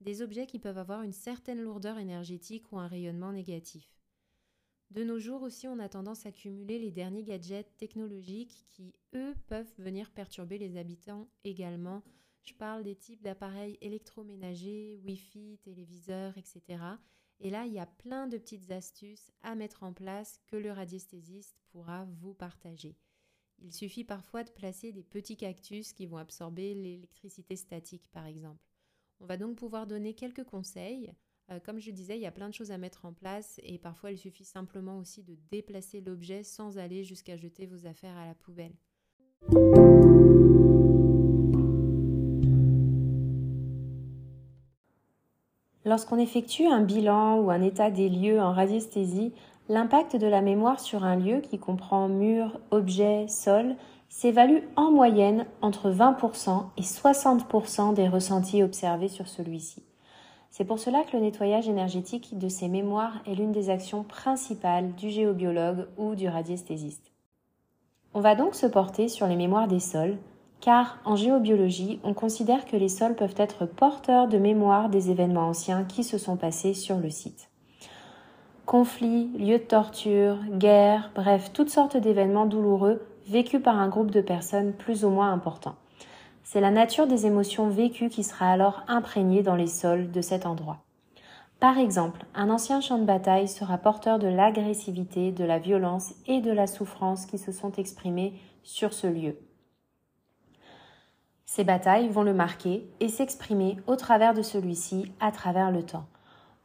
des 0.00 0.22
objets 0.22 0.46
qui 0.46 0.58
peuvent 0.58 0.78
avoir 0.78 1.02
une 1.02 1.12
certaine 1.12 1.60
lourdeur 1.60 1.98
énergétique 1.98 2.72
ou 2.72 2.78
un 2.78 2.86
rayonnement 2.86 3.32
négatif. 3.32 3.97
De 4.90 5.04
nos 5.04 5.18
jours 5.18 5.42
aussi, 5.42 5.68
on 5.68 5.78
a 5.78 5.88
tendance 5.88 6.24
à 6.24 6.32
cumuler 6.32 6.78
les 6.78 6.90
derniers 6.90 7.22
gadgets 7.22 7.76
technologiques 7.76 8.64
qui, 8.70 8.94
eux, 9.14 9.34
peuvent 9.46 9.72
venir 9.76 10.10
perturber 10.10 10.56
les 10.56 10.78
habitants 10.78 11.28
également. 11.44 12.02
Je 12.42 12.54
parle 12.54 12.82
des 12.82 12.96
types 12.96 13.22
d'appareils 13.22 13.76
électroménagers, 13.82 14.98
Wi-Fi, 15.04 15.58
téléviseurs, 15.62 16.38
etc. 16.38 16.82
Et 17.40 17.50
là, 17.50 17.66
il 17.66 17.74
y 17.74 17.78
a 17.78 17.86
plein 17.86 18.26
de 18.26 18.38
petites 18.38 18.70
astuces 18.70 19.30
à 19.42 19.54
mettre 19.54 19.82
en 19.82 19.92
place 19.92 20.40
que 20.46 20.56
le 20.56 20.72
radiesthésiste 20.72 21.60
pourra 21.68 22.06
vous 22.06 22.32
partager. 22.32 22.96
Il 23.58 23.72
suffit 23.72 24.04
parfois 24.04 24.42
de 24.42 24.50
placer 24.50 24.92
des 24.92 25.02
petits 25.02 25.36
cactus 25.36 25.92
qui 25.92 26.06
vont 26.06 26.16
absorber 26.16 26.74
l'électricité 26.74 27.56
statique, 27.56 28.08
par 28.10 28.24
exemple. 28.24 28.64
On 29.20 29.26
va 29.26 29.36
donc 29.36 29.56
pouvoir 29.56 29.86
donner 29.86 30.14
quelques 30.14 30.44
conseils 30.44 31.12
euh, 31.50 31.58
comme 31.64 31.78
je 31.78 31.90
disais, 31.90 32.16
il 32.16 32.20
y 32.20 32.26
a 32.26 32.30
plein 32.30 32.48
de 32.48 32.54
choses 32.54 32.70
à 32.70 32.78
mettre 32.78 33.06
en 33.06 33.12
place 33.12 33.58
et 33.62 33.78
parfois 33.78 34.10
il 34.10 34.18
suffit 34.18 34.44
simplement 34.44 34.98
aussi 34.98 35.22
de 35.22 35.36
déplacer 35.50 36.00
l'objet 36.00 36.42
sans 36.42 36.78
aller 36.78 37.04
jusqu'à 37.04 37.36
jeter 37.36 37.66
vos 37.66 37.86
affaires 37.86 38.16
à 38.16 38.26
la 38.26 38.34
poubelle. 38.34 38.74
Lorsqu'on 45.86 46.18
effectue 46.18 46.66
un 46.66 46.82
bilan 46.82 47.40
ou 47.40 47.50
un 47.50 47.62
état 47.62 47.90
des 47.90 48.10
lieux 48.10 48.40
en 48.40 48.52
radiesthésie, 48.52 49.32
l'impact 49.70 50.16
de 50.16 50.26
la 50.26 50.42
mémoire 50.42 50.80
sur 50.80 51.02
un 51.02 51.16
lieu 51.16 51.40
qui 51.40 51.58
comprend 51.58 52.08
mur, 52.08 52.60
objet, 52.70 53.26
sol 53.28 53.74
s'évalue 54.10 54.64
en 54.76 54.90
moyenne 54.90 55.46
entre 55.62 55.90
20% 55.90 56.66
et 56.76 56.82
60% 56.82 57.94
des 57.94 58.08
ressentis 58.08 58.62
observés 58.62 59.08
sur 59.08 59.28
celui-ci. 59.28 59.87
C'est 60.58 60.64
pour 60.64 60.80
cela 60.80 61.04
que 61.04 61.16
le 61.16 61.22
nettoyage 61.22 61.68
énergétique 61.68 62.36
de 62.36 62.48
ces 62.48 62.66
mémoires 62.66 63.22
est 63.28 63.36
l'une 63.36 63.52
des 63.52 63.70
actions 63.70 64.02
principales 64.02 64.92
du 64.96 65.08
géobiologue 65.08 65.86
ou 65.96 66.16
du 66.16 66.26
radiesthésiste. 66.26 67.12
On 68.12 68.20
va 68.20 68.34
donc 68.34 68.56
se 68.56 68.66
porter 68.66 69.06
sur 69.06 69.28
les 69.28 69.36
mémoires 69.36 69.68
des 69.68 69.78
sols, 69.78 70.16
car 70.60 70.98
en 71.04 71.14
géobiologie, 71.14 72.00
on 72.02 72.12
considère 72.12 72.64
que 72.64 72.76
les 72.76 72.88
sols 72.88 73.14
peuvent 73.14 73.36
être 73.36 73.66
porteurs 73.66 74.26
de 74.26 74.38
mémoire 74.38 74.88
des 74.88 75.12
événements 75.12 75.46
anciens 75.46 75.84
qui 75.84 76.02
se 76.02 76.18
sont 76.18 76.36
passés 76.36 76.74
sur 76.74 76.98
le 76.98 77.08
site. 77.08 77.50
Conflits, 78.66 79.30
lieux 79.38 79.60
de 79.60 79.62
torture, 79.62 80.38
guerres, 80.50 81.12
bref, 81.14 81.52
toutes 81.52 81.70
sortes 81.70 81.96
d'événements 81.96 82.46
douloureux 82.46 83.06
vécus 83.28 83.62
par 83.62 83.78
un 83.78 83.88
groupe 83.88 84.10
de 84.10 84.22
personnes 84.22 84.72
plus 84.72 85.04
ou 85.04 85.10
moins 85.10 85.32
importants. 85.32 85.76
C'est 86.50 86.62
la 86.62 86.70
nature 86.70 87.06
des 87.06 87.26
émotions 87.26 87.68
vécues 87.68 88.08
qui 88.08 88.24
sera 88.24 88.50
alors 88.50 88.82
imprégnée 88.88 89.42
dans 89.42 89.54
les 89.54 89.66
sols 89.66 90.10
de 90.10 90.22
cet 90.22 90.46
endroit. 90.46 90.78
Par 91.60 91.76
exemple, 91.76 92.24
un 92.34 92.48
ancien 92.48 92.80
champ 92.80 92.96
de 92.96 93.04
bataille 93.04 93.48
sera 93.48 93.76
porteur 93.76 94.18
de 94.18 94.28
l'agressivité, 94.28 95.30
de 95.30 95.44
la 95.44 95.58
violence 95.58 96.14
et 96.26 96.40
de 96.40 96.50
la 96.50 96.66
souffrance 96.66 97.26
qui 97.26 97.36
se 97.36 97.52
sont 97.52 97.72
exprimées 97.72 98.32
sur 98.62 98.94
ce 98.94 99.06
lieu. 99.06 99.36
Ces 101.44 101.64
batailles 101.64 102.08
vont 102.08 102.22
le 102.22 102.32
marquer 102.32 102.88
et 103.00 103.08
s'exprimer 103.10 103.76
au 103.86 103.96
travers 103.96 104.32
de 104.32 104.40
celui-ci 104.40 105.12
à 105.20 105.32
travers 105.32 105.70
le 105.70 105.82
temps. 105.82 106.06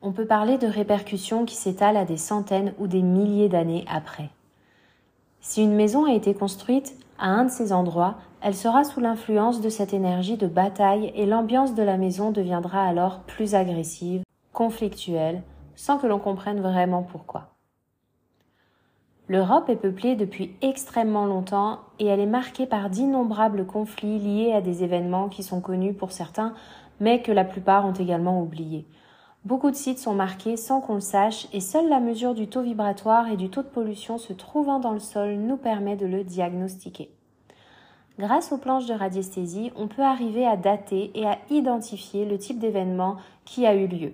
On 0.01 0.13
peut 0.13 0.27
parler 0.27 0.57
de 0.57 0.67
répercussions 0.67 1.43
qui 1.43 1.55
s'étalent 1.55 1.97
à 1.97 2.05
des 2.05 2.15
centaines 2.15 2.73
ou 2.79 2.87
des 2.87 3.01
milliers 3.01 3.49
d'années 3.49 3.83
après. 3.89 4.29
Si 5.41 5.61
une 5.61 5.75
maison 5.75 6.05
a 6.05 6.13
été 6.13 6.33
construite 6.33 6.95
à 7.19 7.27
un 7.27 7.43
de 7.43 7.51
ces 7.51 7.73
endroits, 7.73 8.15
elle 8.43 8.55
sera 8.55 8.83
sous 8.83 8.99
l'influence 8.99 9.61
de 9.61 9.69
cette 9.69 9.93
énergie 9.93 10.35
de 10.35 10.47
bataille 10.47 11.13
et 11.15 11.25
l'ambiance 11.25 11.75
de 11.75 11.81
la 11.81 11.95
maison 11.95 12.31
deviendra 12.31 12.85
alors 12.85 13.21
plus 13.21 13.55
agressive, 13.55 14.23
conflictuelle, 14.51 15.43
sans 15.75 15.97
que 15.97 16.07
l'on 16.07 16.19
comprenne 16.19 16.59
vraiment 16.59 17.03
pourquoi. 17.03 17.53
L'Europe 19.29 19.69
est 19.69 19.77
peuplée 19.77 20.17
depuis 20.17 20.57
extrêmement 20.61 21.25
longtemps 21.25 21.79
et 21.99 22.07
elle 22.07 22.19
est 22.19 22.25
marquée 22.25 22.65
par 22.65 22.89
d'innombrables 22.89 23.65
conflits 23.65 24.19
liés 24.19 24.51
à 24.51 24.59
des 24.59 24.83
événements 24.83 25.29
qui 25.29 25.41
sont 25.41 25.61
connus 25.61 25.93
pour 25.93 26.11
certains, 26.11 26.53
mais 26.99 27.21
que 27.21 27.31
la 27.31 27.45
plupart 27.45 27.85
ont 27.85 27.93
également 27.93 28.41
oubliés. 28.41 28.85
Beaucoup 29.45 29.71
de 29.71 29.75
sites 29.75 29.99
sont 29.99 30.15
marqués 30.15 30.57
sans 30.57 30.81
qu'on 30.81 30.95
le 30.95 30.99
sache 30.99 31.47
et 31.53 31.61
seule 31.61 31.87
la 31.87 32.01
mesure 32.01 32.33
du 32.33 32.49
taux 32.49 32.61
vibratoire 32.61 33.29
et 33.29 33.37
du 33.37 33.49
taux 33.49 33.63
de 33.63 33.67
pollution 33.67 34.17
se 34.17 34.33
trouvant 34.33 34.79
dans 34.79 34.91
le 34.91 34.99
sol 34.99 35.35
nous 35.35 35.57
permet 35.57 35.95
de 35.95 36.05
le 36.05 36.25
diagnostiquer. 36.25 37.09
Grâce 38.19 38.51
aux 38.51 38.57
planches 38.57 38.85
de 38.85 38.93
radiesthésie, 38.93 39.71
on 39.75 39.87
peut 39.87 40.03
arriver 40.03 40.45
à 40.45 40.55
dater 40.55 41.11
et 41.15 41.25
à 41.25 41.39
identifier 41.49 42.25
le 42.25 42.37
type 42.37 42.59
d'événement 42.59 43.17
qui 43.43 43.65
a 43.65 43.73
eu 43.73 43.87
lieu. 43.87 44.13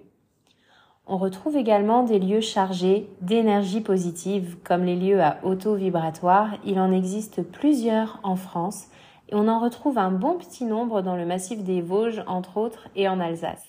On 1.06 1.18
retrouve 1.18 1.58
également 1.58 2.04
des 2.04 2.20
lieux 2.20 2.40
chargés 2.40 3.10
d'énergie 3.22 3.82
positive, 3.82 4.58
comme 4.64 4.84
les 4.84 4.96
lieux 4.96 5.22
à 5.22 5.40
auto-vibratoire. 5.44 6.52
Il 6.64 6.80
en 6.80 6.92
existe 6.92 7.42
plusieurs 7.42 8.20
en 8.24 8.36
France 8.36 8.86
et 9.28 9.36
on 9.36 9.48
en 9.48 9.60
retrouve 9.60 9.98
un 9.98 10.12
bon 10.12 10.38
petit 10.38 10.66
nombre 10.66 11.02
dans 11.02 11.16
le 11.16 11.26
massif 11.26 11.64
des 11.64 11.82
Vosges, 11.82 12.24
entre 12.28 12.58
autres, 12.58 12.88
et 12.96 13.10
en 13.10 13.20
Alsace. 13.20 13.66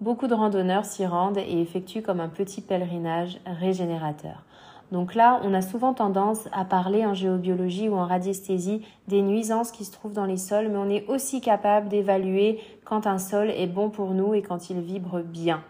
Beaucoup 0.00 0.26
de 0.26 0.34
randonneurs 0.34 0.84
s'y 0.84 1.06
rendent 1.06 1.38
et 1.38 1.60
effectuent 1.60 2.02
comme 2.02 2.20
un 2.20 2.28
petit 2.28 2.60
pèlerinage 2.60 3.40
régénérateur. 3.46 4.44
Donc 4.92 5.14
là, 5.14 5.40
on 5.42 5.54
a 5.54 5.62
souvent 5.62 5.94
tendance 5.94 6.48
à 6.52 6.64
parler 6.64 7.04
en 7.04 7.14
géobiologie 7.14 7.88
ou 7.88 7.94
en 7.94 8.06
radiesthésie 8.06 8.86
des 9.08 9.22
nuisances 9.22 9.72
qui 9.72 9.84
se 9.84 9.92
trouvent 9.92 10.12
dans 10.12 10.26
les 10.26 10.36
sols, 10.36 10.68
mais 10.68 10.78
on 10.78 10.88
est 10.88 11.06
aussi 11.08 11.40
capable 11.40 11.88
d'évaluer 11.88 12.60
quand 12.84 13.06
un 13.06 13.18
sol 13.18 13.50
est 13.50 13.66
bon 13.66 13.90
pour 13.90 14.10
nous 14.10 14.34
et 14.34 14.42
quand 14.42 14.70
il 14.70 14.80
vibre 14.80 15.20
bien. 15.20 15.62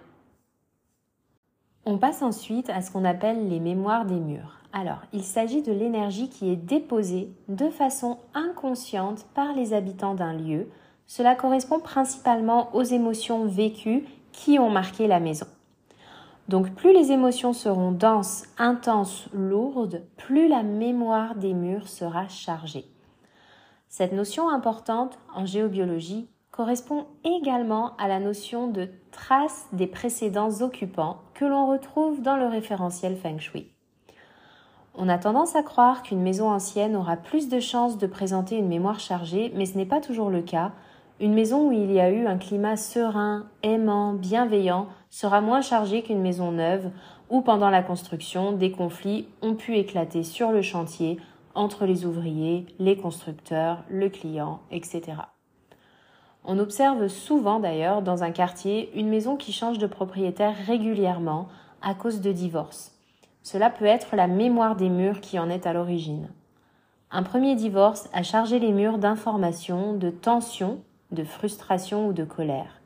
On 1.86 1.98
passe 1.98 2.22
ensuite 2.22 2.70
à 2.70 2.80
ce 2.80 2.90
qu'on 2.90 3.04
appelle 3.04 3.48
les 3.48 3.60
mémoires 3.60 4.06
des 4.06 4.18
murs. 4.18 4.58
Alors, 4.72 5.02
il 5.12 5.22
s'agit 5.22 5.62
de 5.62 5.72
l'énergie 5.72 6.28
qui 6.28 6.50
est 6.50 6.56
déposée 6.56 7.30
de 7.48 7.68
façon 7.68 8.18
inconsciente 8.34 9.26
par 9.34 9.52
les 9.52 9.72
habitants 9.72 10.14
d'un 10.14 10.32
lieu. 10.32 10.68
Cela 11.06 11.34
correspond 11.34 11.78
principalement 11.78 12.74
aux 12.74 12.82
émotions 12.82 13.46
vécues 13.46 14.04
qui 14.32 14.58
ont 14.58 14.70
marqué 14.70 15.06
la 15.06 15.20
maison. 15.20 15.46
Donc 16.48 16.74
plus 16.74 16.92
les 16.92 17.10
émotions 17.10 17.52
seront 17.52 17.92
denses, 17.92 18.44
intenses, 18.58 19.28
lourdes, 19.32 20.02
plus 20.16 20.48
la 20.48 20.62
mémoire 20.62 21.36
des 21.36 21.54
murs 21.54 21.88
sera 21.88 22.28
chargée. 22.28 22.84
Cette 23.88 24.12
notion 24.12 24.48
importante 24.48 25.18
en 25.34 25.46
géobiologie 25.46 26.28
correspond 26.50 27.06
également 27.24 27.96
à 27.96 28.08
la 28.08 28.20
notion 28.20 28.68
de 28.68 28.88
trace 29.10 29.66
des 29.72 29.86
précédents 29.86 30.60
occupants 30.60 31.18
que 31.32 31.44
l'on 31.44 31.66
retrouve 31.66 32.20
dans 32.20 32.36
le 32.36 32.46
référentiel 32.46 33.16
Feng 33.16 33.38
Shui. 33.38 33.70
On 34.96 35.08
a 35.08 35.18
tendance 35.18 35.56
à 35.56 35.62
croire 35.62 36.02
qu'une 36.02 36.22
maison 36.22 36.50
ancienne 36.50 36.94
aura 36.94 37.16
plus 37.16 37.48
de 37.48 37.58
chances 37.58 37.98
de 37.98 38.06
présenter 38.06 38.56
une 38.56 38.68
mémoire 38.68 39.00
chargée, 39.00 39.52
mais 39.56 39.66
ce 39.66 39.76
n'est 39.76 39.86
pas 39.86 40.00
toujours 40.00 40.30
le 40.30 40.42
cas. 40.42 40.70
Une 41.18 41.34
maison 41.34 41.68
où 41.68 41.72
il 41.72 41.90
y 41.90 41.98
a 41.98 42.10
eu 42.10 42.26
un 42.26 42.38
climat 42.38 42.76
serein, 42.76 43.46
aimant, 43.62 44.12
bienveillant 44.12 44.86
sera 45.14 45.40
moins 45.40 45.60
chargée 45.60 46.02
qu'une 46.02 46.20
maison 46.20 46.50
neuve 46.50 46.90
où 47.30 47.40
pendant 47.40 47.70
la 47.70 47.84
construction 47.84 48.50
des 48.50 48.72
conflits 48.72 49.28
ont 49.42 49.54
pu 49.54 49.76
éclater 49.76 50.24
sur 50.24 50.50
le 50.50 50.60
chantier 50.60 51.20
entre 51.54 51.86
les 51.86 52.04
ouvriers, 52.04 52.66
les 52.80 52.96
constructeurs, 52.96 53.84
le 53.88 54.08
client, 54.08 54.58
etc. 54.72 55.12
On 56.44 56.58
observe 56.58 57.06
souvent 57.06 57.60
d'ailleurs 57.60 58.02
dans 58.02 58.24
un 58.24 58.32
quartier 58.32 58.90
une 58.98 59.08
maison 59.08 59.36
qui 59.36 59.52
change 59.52 59.78
de 59.78 59.86
propriétaire 59.86 60.56
régulièrement 60.66 61.46
à 61.80 61.94
cause 61.94 62.20
de 62.20 62.32
divorce. 62.32 62.98
Cela 63.44 63.70
peut 63.70 63.84
être 63.84 64.16
la 64.16 64.26
mémoire 64.26 64.74
des 64.74 64.88
murs 64.88 65.20
qui 65.20 65.38
en 65.38 65.48
est 65.48 65.68
à 65.68 65.72
l'origine. 65.72 66.28
Un 67.12 67.22
premier 67.22 67.54
divorce 67.54 68.08
a 68.12 68.24
chargé 68.24 68.58
les 68.58 68.72
murs 68.72 68.98
d'informations, 68.98 69.92
de 69.92 70.10
tensions, 70.10 70.80
de 71.12 71.22
frustration 71.22 72.08
ou 72.08 72.12
de 72.12 72.24
colère. 72.24 72.80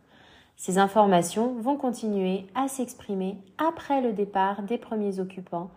Ces 0.58 0.76
informations 0.76 1.54
vont 1.60 1.76
continuer 1.76 2.44
à 2.56 2.66
s'exprimer 2.66 3.38
après 3.58 4.00
le 4.00 4.12
départ 4.12 4.62
des 4.62 4.76
premiers 4.76 5.20
occupants. 5.20 5.70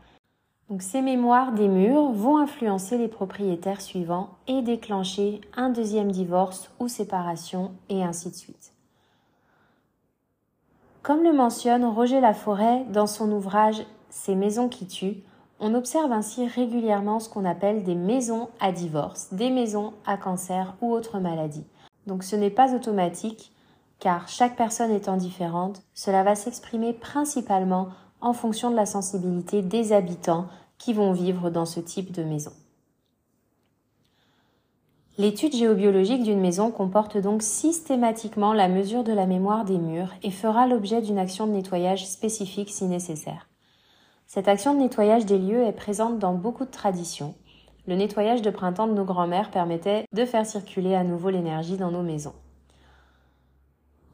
Donc 0.70 0.82
ces 0.82 1.04
mémoires 1.04 1.52
des 1.52 1.68
murs 1.68 2.12
vont 2.12 2.38
influencer 2.38 2.98
les 2.98 3.08
propriétaires 3.08 3.80
suivants 3.80 4.32
et 4.48 4.64
déclencher 4.64 5.40
un 5.56 5.70
deuxième 5.70 6.12
divorce 6.12 6.72
ou 6.80 6.88
séparation 6.88 7.74
et 7.90 8.04
ainsi 8.04 8.32
de 8.32 8.36
suite. 8.36 8.74
Comme 11.04 11.24
le 11.24 11.34
mentionne 11.34 11.86
Roger 11.86 12.20
Laforêt 12.20 12.84
dans 12.90 13.08
son 13.08 13.32
ouvrage 13.32 13.84
ces 14.10 14.34
maisons 14.34 14.68
qui 14.68 14.88
tuent, 14.88 15.24
on 15.60 15.76
observe 15.76 16.12
ainsi 16.12 16.48
régulièrement 16.48 17.20
ce 17.20 17.30
qu'on 17.30 17.46
appelle 17.46 17.84
des 17.84 17.96
maisons 17.96 18.50
à 18.60 18.72
divorce, 18.72 19.32
des 19.32 19.52
maisons 19.52 19.94
à 20.08 20.18
cancer 20.18 20.74
ou 20.82 20.92
autres 20.92 21.20
maladies. 21.20 21.68
Donc 22.08 22.24
ce 22.24 22.36
n'est 22.36 22.50
pas 22.50 22.74
automatique, 22.74 23.52
car 24.02 24.28
chaque 24.28 24.58
personne 24.58 24.92
étant 24.92 25.16
différente, 25.16 25.84
cela 25.94 26.24
va 26.24 26.36
s'exprimer 26.36 26.92
principalement 26.92 27.90
en 28.20 28.34
fonction 28.34 28.72
de 28.72 28.76
la 28.76 28.88
sensibilité 28.88 29.62
des 29.62 29.94
habitants 29.94 30.48
qui 30.80 30.92
vont 30.92 31.14
vivre 31.14 31.52
dans 31.52 31.68
ce 31.68 31.80
type 31.80 32.12
de 32.12 32.24
maison. 32.24 32.52
L'étude 35.20 35.56
géobiologique 35.56 36.24
d'une 36.24 36.40
maison 36.40 36.72
comporte 36.72 37.18
donc 37.18 37.44
systématiquement 37.44 38.54
la 38.54 38.70
mesure 38.70 39.04
de 39.04 39.14
la 39.14 39.28
mémoire 39.28 39.66
des 39.66 39.78
murs 39.78 40.14
et 40.24 40.32
fera 40.32 40.66
l'objet 40.66 41.02
d'une 41.02 41.20
action 41.20 41.46
de 41.46 41.52
nettoyage 41.52 42.08
spécifique 42.08 42.72
si 42.72 42.86
nécessaire. 42.86 43.50
Cette 44.26 44.48
action 44.48 44.74
de 44.74 44.80
nettoyage 44.80 45.28
des 45.28 45.38
lieux 45.38 45.64
est 45.64 45.74
présente 45.74 46.18
dans 46.18 46.34
beaucoup 46.34 46.66
de 46.66 46.72
traditions. 46.72 47.36
Le 47.86 47.96
nettoyage 47.96 48.42
de 48.42 48.50
printemps 48.50 48.88
de 48.88 48.94
nos 48.94 49.06
grands-mères 49.06 49.52
permettait 49.52 50.06
de 50.12 50.26
faire 50.26 50.46
circuler 50.46 50.96
à 50.96 51.04
nouveau 51.04 51.30
l'énergie 51.30 51.78
dans 51.78 51.92
nos 51.92 52.02
maisons. 52.04 52.34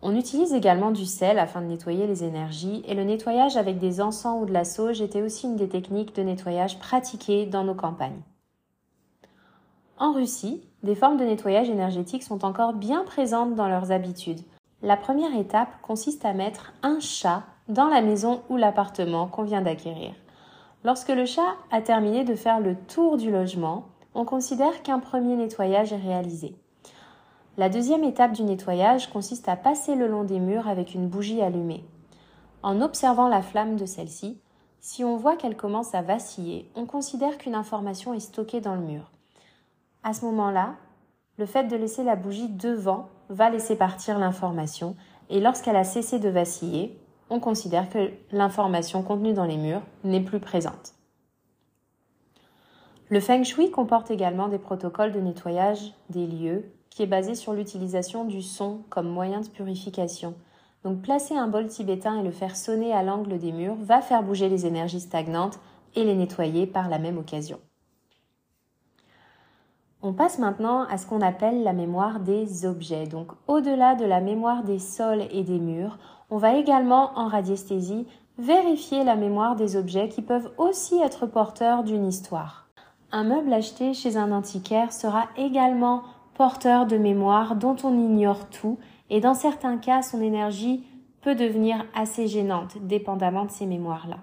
On 0.02 0.16
utilise 0.16 0.54
également 0.54 0.92
du 0.92 1.06
sel 1.06 1.40
afin 1.40 1.62
de 1.62 1.68
nettoyer 1.68 2.06
les 2.06 2.24
énergies 2.24 2.84
et 2.88 2.94
le 2.94 3.04
nettoyage 3.04 3.58
avec 3.58 3.80
des 3.80 4.00
encens 4.00 4.42
ou 4.42 4.46
de 4.46 4.54
la 4.54 4.64
sauge 4.64 5.02
était 5.02 5.24
aussi 5.24 5.48
une 5.48 5.56
des 5.56 5.70
techniques 5.70 6.16
de 6.16 6.22
nettoyage 6.22 6.78
pratiquées 6.78 7.46
dans 7.48 7.64
nos 7.64 7.74
campagnes. 7.74 8.22
En 9.98 10.14
Russie, 10.14 10.62
des 10.84 10.94
formes 10.94 11.18
de 11.18 11.26
nettoyage 11.26 11.70
énergétique 11.70 12.22
sont 12.22 12.46
encore 12.46 12.74
bien 12.74 13.04
présentes 13.04 13.56
dans 13.56 13.68
leurs 13.68 13.92
habitudes. 13.92 14.42
La 14.84 14.96
première 14.96 15.36
étape 15.36 15.82
consiste 15.82 16.24
à 16.24 16.34
mettre 16.34 16.74
un 16.84 17.00
chat 17.00 17.44
dans 17.68 17.88
la 17.88 18.02
maison 18.02 18.44
ou 18.50 18.58
l'appartement 18.58 19.26
qu'on 19.28 19.44
vient 19.44 19.64
d'acquérir. 19.64 20.14
Lorsque 20.84 21.10
le 21.10 21.26
chat 21.26 21.56
a 21.72 21.82
terminé 21.82 22.24
de 22.24 22.36
faire 22.36 22.60
le 22.60 22.76
tour 22.76 23.18
du 23.18 23.32
logement, 23.32 23.86
on 24.14 24.26
considère 24.26 24.84
qu'un 24.84 25.00
premier 25.00 25.36
nettoyage 25.36 25.92
est 25.92 25.98
réalisé. 25.98 26.56
La 27.60 27.70
deuxième 27.70 28.04
étape 28.04 28.34
du 28.34 28.44
nettoyage 28.44 29.10
consiste 29.10 29.50
à 29.50 29.56
passer 29.56 29.96
le 29.96 30.06
long 30.08 30.24
des 30.24 30.40
murs 30.40 30.68
avec 30.68 30.94
une 30.94 31.08
bougie 31.08 31.42
allumée. 31.42 31.84
En 32.62 32.82
observant 32.82 33.28
la 33.28 33.42
flamme 33.42 33.78
de 33.78 33.88
celle-ci, 33.88 34.40
si 34.80 35.04
on 35.04 35.18
voit 35.18 35.38
qu'elle 35.38 35.58
commence 35.58 35.96
à 35.96 36.04
vaciller, 36.04 36.70
on 36.76 36.86
considère 36.86 37.40
qu'une 37.40 37.56
information 37.56 38.14
est 38.14 38.20
stockée 38.20 38.62
dans 38.62 38.76
le 38.76 38.82
mur. 38.82 39.10
À 40.04 40.14
ce 40.14 40.24
moment-là, 40.26 40.76
le 41.40 41.48
fait 41.48 41.64
de 41.64 41.76
laisser 41.76 42.04
la 42.04 42.16
bougie 42.16 42.48
devant 42.48 43.10
va 43.30 43.50
laisser 43.50 43.76
partir 43.76 44.20
l'information 44.20 44.96
et 45.32 45.40
lorsqu'elle 45.40 45.78
a 45.78 45.84
cessé 45.84 46.20
de 46.20 46.30
vaciller, 46.30 46.96
on 47.32 47.40
considère 47.40 47.90
que 47.90 48.12
l'information 48.32 49.02
contenue 49.02 49.34
dans 49.34 49.46
les 49.46 49.58
murs 49.58 49.82
n'est 50.04 50.22
plus 50.22 50.40
présente. 50.40 50.94
Le 53.10 53.20
feng 53.20 53.44
shui 53.44 53.72
comporte 53.72 54.12
également 54.12 54.48
des 54.48 54.60
protocoles 54.60 55.12
de 55.12 55.22
nettoyage 55.22 55.96
des 56.10 56.28
lieux 56.28 56.72
qui 56.98 57.04
est 57.04 57.06
basé 57.06 57.36
sur 57.36 57.54
l'utilisation 57.54 58.26
du 58.26 58.42
son 58.42 58.80
comme 58.90 59.08
moyen 59.08 59.42
de 59.42 59.48
purification. 59.48 60.34
Donc 60.84 61.04
placer 61.04 61.38
un 61.38 61.48
bol 61.48 61.68
tibétain 61.68 62.20
et 62.20 62.24
le 62.24 62.32
faire 62.32 62.56
sonner 62.56 62.92
à 62.92 63.04
l'angle 63.04 63.38
des 63.38 63.52
murs 63.52 63.76
va 63.80 64.02
faire 64.02 64.24
bouger 64.24 64.50
les 64.50 64.66
énergies 64.66 65.02
stagnantes 65.02 65.60
et 65.94 66.04
les 66.04 66.16
nettoyer 66.16 66.66
par 66.66 66.90
la 66.90 66.98
même 66.98 67.20
occasion. 67.20 67.60
On 70.02 70.12
passe 70.12 70.40
maintenant 70.40 70.86
à 70.86 70.98
ce 70.98 71.06
qu'on 71.06 71.22
appelle 71.22 71.62
la 71.62 71.74
mémoire 71.74 72.20
des 72.20 72.66
objets. 72.66 73.06
Donc 73.06 73.28
au-delà 73.46 73.94
de 73.94 74.06
la 74.06 74.20
mémoire 74.20 74.64
des 74.64 74.80
sols 74.80 75.28
et 75.30 75.44
des 75.44 75.60
murs, 75.60 76.00
on 76.32 76.38
va 76.38 76.56
également 76.56 77.12
en 77.14 77.28
radiesthésie 77.28 78.08
vérifier 78.40 79.04
la 79.04 79.16
mémoire 79.16 79.56
des 79.56 79.76
objets 79.76 80.10
qui 80.10 80.24
peuvent 80.24 80.52
aussi 80.58 81.00
être 81.00 81.28
porteurs 81.28 81.84
d'une 81.84 82.08
histoire. 82.08 82.68
Un 83.12 83.24
meuble 83.24 83.54
acheté 83.54 83.94
chez 83.94 84.18
un 84.18 84.32
antiquaire 84.32 84.92
sera 84.92 85.28
également 85.38 86.02
porteur 86.38 86.86
de 86.86 86.98
mémoire 86.98 87.56
dont 87.56 87.76
on 87.84 87.98
ignore 87.98 88.50
tout 88.50 88.78
et 89.10 89.20
dans 89.20 89.34
certains 89.34 89.78
cas 89.78 90.02
son 90.02 90.22
énergie 90.22 90.84
peut 91.22 91.36
devenir 91.36 91.86
assez 91.94 92.28
gênante 92.28 92.78
dépendamment 92.82 93.46
de 93.46 93.52
ces 93.52 93.66
mémoires-là. 93.66 94.18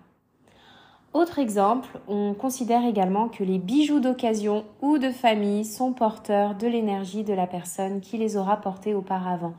Autre 1.12 1.38
exemple, 1.38 2.00
on 2.08 2.34
considère 2.34 2.84
également 2.86 3.28
que 3.28 3.44
les 3.44 3.58
bijoux 3.58 4.00
d'occasion 4.00 4.64
ou 4.80 4.98
de 4.98 5.10
famille 5.10 5.64
sont 5.64 5.92
porteurs 5.92 6.54
de 6.54 6.66
l'énergie 6.66 7.24
de 7.24 7.34
la 7.34 7.46
personne 7.46 8.00
qui 8.00 8.16
les 8.16 8.36
aura 8.36 8.56
portés 8.56 8.94
auparavant 8.94 9.54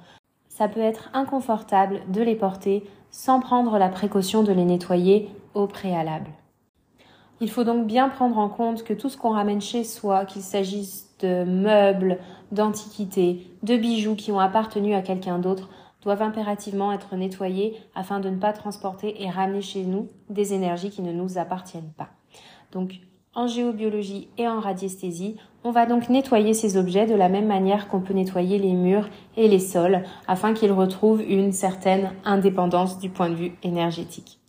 ça 0.55 0.69
peut 0.69 0.79
être 0.79 1.09
inconfortable 1.13 1.99
de 2.07 2.21
les 2.21 2.35
porter 2.35 2.85
sans 3.11 3.41
prendre 3.41 3.77
la 3.77 3.89
précaution 3.89 4.41
de 4.41 4.53
les 4.53 4.63
nettoyer 4.63 5.29
au 5.53 5.67
préalable. 5.67 6.29
Il 7.41 7.49
faut 7.49 7.65
donc 7.65 7.87
bien 7.87 8.07
prendre 8.07 8.37
en 8.37 8.47
compte 8.47 8.85
que 8.85 8.93
tout 8.93 9.09
ce 9.09 9.17
qu'on 9.17 9.31
ramène 9.31 9.59
chez 9.59 9.83
soi, 9.83 10.23
qu'il 10.23 10.41
s'agisse 10.41 11.09
de 11.19 11.43
meubles, 11.43 12.19
d'antiquités, 12.55 13.45
de 13.61 13.77
bijoux 13.77 14.15
qui 14.15 14.31
ont 14.31 14.39
appartenu 14.39 14.95
à 14.95 15.01
quelqu'un 15.01 15.37
d'autre, 15.37 15.69
doivent 16.01 16.21
impérativement 16.21 16.91
être 16.91 17.15
nettoyés 17.15 17.75
afin 17.93 18.19
de 18.19 18.29
ne 18.29 18.37
pas 18.37 18.53
transporter 18.53 19.21
et 19.23 19.29
ramener 19.29 19.61
chez 19.61 19.83
nous 19.83 20.07
des 20.29 20.53
énergies 20.53 20.89
qui 20.89 21.01
ne 21.01 21.11
nous 21.11 21.37
appartiennent 21.37 21.93
pas. 21.97 22.09
Donc, 22.71 22.99
en 23.33 23.47
géobiologie 23.47 24.29
et 24.37 24.47
en 24.47 24.59
radiesthésie, 24.59 25.35
on 25.63 25.71
va 25.71 25.85
donc 25.85 26.09
nettoyer 26.09 26.53
ces 26.53 26.77
objets 26.77 27.05
de 27.05 27.15
la 27.15 27.27
même 27.27 27.47
manière 27.47 27.87
qu'on 27.87 27.99
peut 27.99 28.13
nettoyer 28.13 28.57
les 28.59 28.73
murs 28.73 29.09
et 29.35 29.47
les 29.47 29.59
sols 29.59 30.03
afin 30.27 30.53
qu'ils 30.53 30.71
retrouvent 30.71 31.21
une 31.21 31.51
certaine 31.51 32.11
indépendance 32.23 32.97
du 32.97 33.09
point 33.09 33.29
de 33.29 33.35
vue 33.35 33.51
énergétique. 33.61 34.39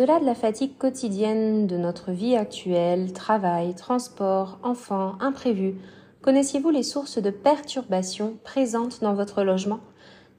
Au-delà 0.00 0.18
de 0.18 0.24
la 0.24 0.34
fatigue 0.34 0.78
quotidienne 0.78 1.66
de 1.66 1.76
notre 1.76 2.10
vie 2.10 2.34
actuelle, 2.34 3.12
travail, 3.12 3.74
transport, 3.74 4.58
enfants, 4.62 5.16
imprévus, 5.20 5.74
connaissiez-vous 6.22 6.70
les 6.70 6.82
sources 6.82 7.18
de 7.18 7.28
perturbations 7.28 8.38
présentes 8.42 9.02
dans 9.02 9.12
votre 9.12 9.42
logement? 9.42 9.80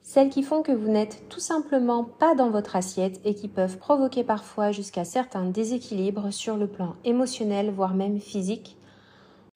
Celles 0.02 0.32
qui 0.32 0.42
font 0.42 0.64
que 0.64 0.72
vous 0.72 0.88
n'êtes 0.88 1.30
tout 1.30 1.40
simplement 1.40 2.04
pas 2.04 2.34
dans 2.34 2.50
votre 2.50 2.76
assiette 2.76 3.22
et 3.24 3.36
qui 3.36 3.48
peuvent 3.48 3.78
provoquer 3.78 4.24
parfois 4.24 4.72
jusqu'à 4.72 5.06
certains 5.06 5.46
déséquilibres 5.46 6.34
sur 6.34 6.58
le 6.58 6.66
plan 6.66 6.96
émotionnel, 7.06 7.70
voire 7.70 7.94
même 7.94 8.20
physique? 8.20 8.78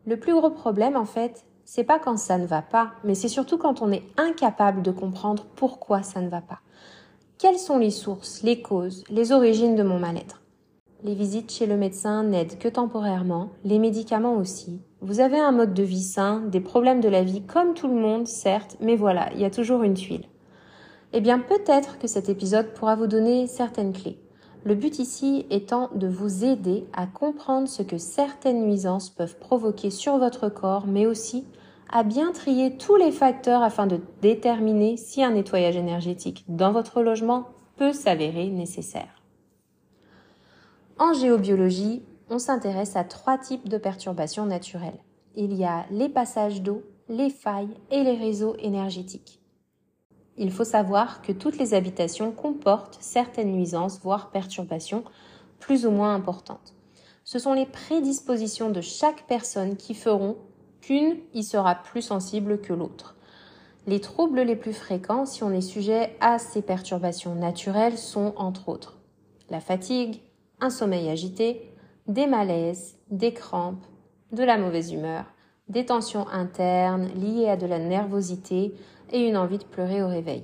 Le 0.05 0.19
plus 0.19 0.35
gros 0.35 0.51
problème, 0.51 0.97
en 0.97 1.05
fait, 1.05 1.45
c'est 1.63 1.83
pas 1.83 1.97
quand 1.97 2.17
ça 2.17 2.38
ne 2.38 2.45
va 2.45 2.62
pas, 2.62 2.91
mais 3.03 3.15
c'est 3.15 3.27
surtout 3.27 3.57
quand 3.57 3.81
on 3.81 3.91
est 3.91 4.03
incapable 4.17 4.83
de 4.83 4.91
comprendre 4.91 5.47
pourquoi 5.55 6.03
ça 6.03 6.21
ne 6.21 6.29
va 6.29 6.41
pas. 6.41 6.59
Quelles 7.37 7.59
sont 7.59 7.77
les 7.77 7.91
sources, 7.91 8.43
les 8.43 8.61
causes, 8.61 9.03
les 9.09 9.33
origines 9.33 9.75
de 9.75 9.83
mon 9.83 9.99
mal-être? 9.99 10.41
Les 11.03 11.15
visites 11.15 11.51
chez 11.51 11.65
le 11.65 11.75
médecin 11.75 12.23
n'aident 12.23 12.57
que 12.57 12.69
temporairement, 12.69 13.49
les 13.65 13.77
médicaments 13.77 14.37
aussi. 14.37 14.79
Vous 15.01 15.19
avez 15.19 15.37
un 15.37 15.51
mode 15.51 15.73
de 15.73 15.83
vie 15.83 16.01
sain, 16.01 16.39
des 16.39 16.61
problèmes 16.61 17.01
de 17.01 17.09
la 17.09 17.23
vie 17.23 17.41
comme 17.41 17.73
tout 17.73 17.89
le 17.89 17.93
monde, 17.93 18.25
certes, 18.25 18.77
mais 18.79 18.95
voilà, 18.95 19.29
il 19.33 19.41
y 19.41 19.45
a 19.45 19.49
toujours 19.49 19.83
une 19.83 19.95
tuile. 19.95 20.23
Eh 21.11 21.19
bien, 21.19 21.39
peut-être 21.39 21.99
que 21.99 22.07
cet 22.07 22.29
épisode 22.29 22.73
pourra 22.73 22.95
vous 22.95 23.07
donner 23.07 23.47
certaines 23.47 23.91
clés. 23.91 24.17
Le 24.63 24.75
but 24.75 24.97
ici 24.97 25.45
étant 25.49 25.89
de 25.93 26.07
vous 26.07 26.45
aider 26.45 26.85
à 26.93 27.05
comprendre 27.05 27.67
ce 27.67 27.83
que 27.83 27.97
certaines 27.97 28.65
nuisances 28.65 29.09
peuvent 29.09 29.37
provoquer 29.39 29.89
sur 29.89 30.17
votre 30.17 30.47
corps, 30.47 30.87
mais 30.87 31.05
aussi 31.05 31.45
bien 32.03 32.31
trier 32.31 32.77
tous 32.77 32.95
les 32.95 33.11
facteurs 33.11 33.63
afin 33.63 33.87
de 33.87 34.01
déterminer 34.21 34.97
si 34.97 35.23
un 35.23 35.31
nettoyage 35.31 35.75
énergétique 35.75 36.43
dans 36.47 36.71
votre 36.71 37.01
logement 37.01 37.47
peut 37.77 37.93
s'avérer 37.93 38.49
nécessaire. 38.49 39.21
En 40.97 41.13
géobiologie, 41.13 42.03
on 42.29 42.39
s'intéresse 42.39 42.95
à 42.95 43.03
trois 43.03 43.37
types 43.37 43.69
de 43.69 43.77
perturbations 43.77 44.45
naturelles. 44.45 44.99
Il 45.35 45.53
y 45.53 45.65
a 45.65 45.85
les 45.91 46.09
passages 46.09 46.61
d'eau, 46.61 46.83
les 47.09 47.29
failles 47.29 47.75
et 47.91 48.03
les 48.03 48.15
réseaux 48.15 48.55
énergétiques. 48.59 49.41
Il 50.37 50.51
faut 50.51 50.63
savoir 50.63 51.21
que 51.21 51.31
toutes 51.31 51.57
les 51.57 51.73
habitations 51.73 52.31
comportent 52.31 52.97
certaines 52.99 53.51
nuisances, 53.51 53.99
voire 54.01 54.31
perturbations 54.31 55.03
plus 55.59 55.85
ou 55.85 55.91
moins 55.91 56.13
importantes. 56.13 56.73
Ce 57.23 57.39
sont 57.39 57.53
les 57.53 57.65
prédispositions 57.65 58.69
de 58.69 58.81
chaque 58.81 59.25
personne 59.27 59.77
qui 59.77 59.93
feront 59.93 60.37
qu'une 60.85 61.17
y 61.33 61.43
sera 61.43 61.75
plus 61.75 62.03
sensible 62.03 62.61
que 62.61 62.73
l'autre. 62.73 63.15
Les 63.87 63.99
troubles 63.99 64.41
les 64.41 64.55
plus 64.55 64.73
fréquents, 64.73 65.25
si 65.25 65.43
on 65.43 65.51
est 65.51 65.61
sujet 65.61 66.15
à 66.21 66.37
ces 66.37 66.61
perturbations 66.61 67.33
naturelles, 67.33 67.97
sont 67.97 68.33
entre 68.37 68.69
autres 68.69 68.95
la 69.49 69.59
fatigue, 69.59 70.21
un 70.59 70.69
sommeil 70.69 71.09
agité, 71.09 71.71
des 72.07 72.27
malaises, 72.27 72.97
des 73.09 73.33
crampes, 73.33 73.85
de 74.31 74.43
la 74.43 74.57
mauvaise 74.57 74.91
humeur, 74.91 75.25
des 75.69 75.85
tensions 75.85 76.27
internes 76.29 77.09
liées 77.15 77.50
à 77.50 77.57
de 77.57 77.65
la 77.65 77.79
nervosité 77.79 78.74
et 79.11 79.27
une 79.27 79.37
envie 79.37 79.57
de 79.57 79.63
pleurer 79.63 80.01
au 80.01 80.07
réveil. 80.07 80.43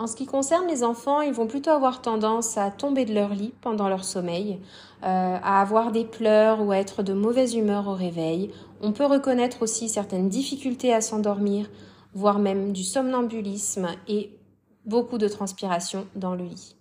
En 0.00 0.06
ce 0.06 0.16
qui 0.16 0.24
concerne 0.24 0.66
les 0.66 0.82
enfants, 0.82 1.20
ils 1.20 1.34
vont 1.34 1.46
plutôt 1.46 1.72
avoir 1.72 2.00
tendance 2.00 2.56
à 2.56 2.70
tomber 2.70 3.04
de 3.04 3.12
leur 3.12 3.34
lit 3.34 3.52
pendant 3.60 3.86
leur 3.86 4.02
sommeil, 4.02 4.58
euh, 5.02 5.36
à 5.42 5.60
avoir 5.60 5.92
des 5.92 6.06
pleurs 6.06 6.62
ou 6.62 6.72
à 6.72 6.78
être 6.78 7.02
de 7.02 7.12
mauvaise 7.12 7.54
humeur 7.54 7.86
au 7.86 7.92
réveil. 7.92 8.50
On 8.80 8.92
peut 8.92 9.04
reconnaître 9.04 9.60
aussi 9.60 9.90
certaines 9.90 10.30
difficultés 10.30 10.94
à 10.94 11.02
s'endormir, 11.02 11.68
voire 12.14 12.38
même 12.38 12.72
du 12.72 12.82
somnambulisme 12.82 13.88
et 14.08 14.30
beaucoup 14.86 15.18
de 15.18 15.28
transpiration 15.28 16.06
dans 16.16 16.34
le 16.34 16.44
lit. 16.44 16.76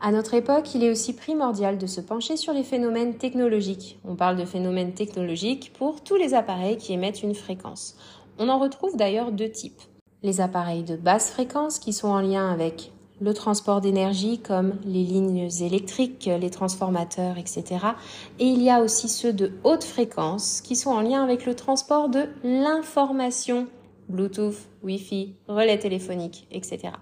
À 0.00 0.10
notre 0.10 0.32
époque, 0.32 0.74
il 0.74 0.82
est 0.82 0.90
aussi 0.90 1.14
primordial 1.14 1.76
de 1.76 1.86
se 1.86 2.00
pencher 2.00 2.38
sur 2.38 2.54
les 2.54 2.64
phénomènes 2.64 3.18
technologiques. 3.18 4.00
On 4.06 4.16
parle 4.16 4.38
de 4.38 4.46
phénomènes 4.46 4.94
technologiques 4.94 5.74
pour 5.78 6.02
tous 6.02 6.16
les 6.16 6.32
appareils 6.32 6.78
qui 6.78 6.94
émettent 6.94 7.22
une 7.22 7.34
fréquence. 7.34 7.94
On 8.38 8.48
en 8.48 8.58
retrouve 8.58 8.96
d'ailleurs 8.96 9.32
deux 9.32 9.50
types 9.50 9.82
les 10.22 10.40
appareils 10.40 10.82
de 10.82 10.96
basse 10.96 11.30
fréquence 11.30 11.78
qui 11.78 11.92
sont 11.92 12.08
en 12.08 12.20
lien 12.20 12.50
avec 12.50 12.92
le 13.20 13.34
transport 13.34 13.80
d'énergie 13.80 14.38
comme 14.38 14.74
les 14.84 15.02
lignes 15.02 15.48
électriques, 15.60 16.30
les 16.40 16.50
transformateurs, 16.50 17.36
etc. 17.38 17.64
Et 18.38 18.46
il 18.46 18.62
y 18.62 18.70
a 18.70 18.80
aussi 18.80 19.08
ceux 19.08 19.32
de 19.32 19.52
haute 19.64 19.84
fréquence 19.84 20.60
qui 20.60 20.76
sont 20.76 20.90
en 20.90 21.00
lien 21.00 21.22
avec 21.22 21.44
le 21.44 21.54
transport 21.54 22.08
de 22.08 22.26
l'information, 22.44 23.66
Bluetooth, 24.08 24.68
Wi-Fi, 24.82 25.34
relais 25.48 25.78
téléphoniques, 25.78 26.46
etc. 26.52 26.92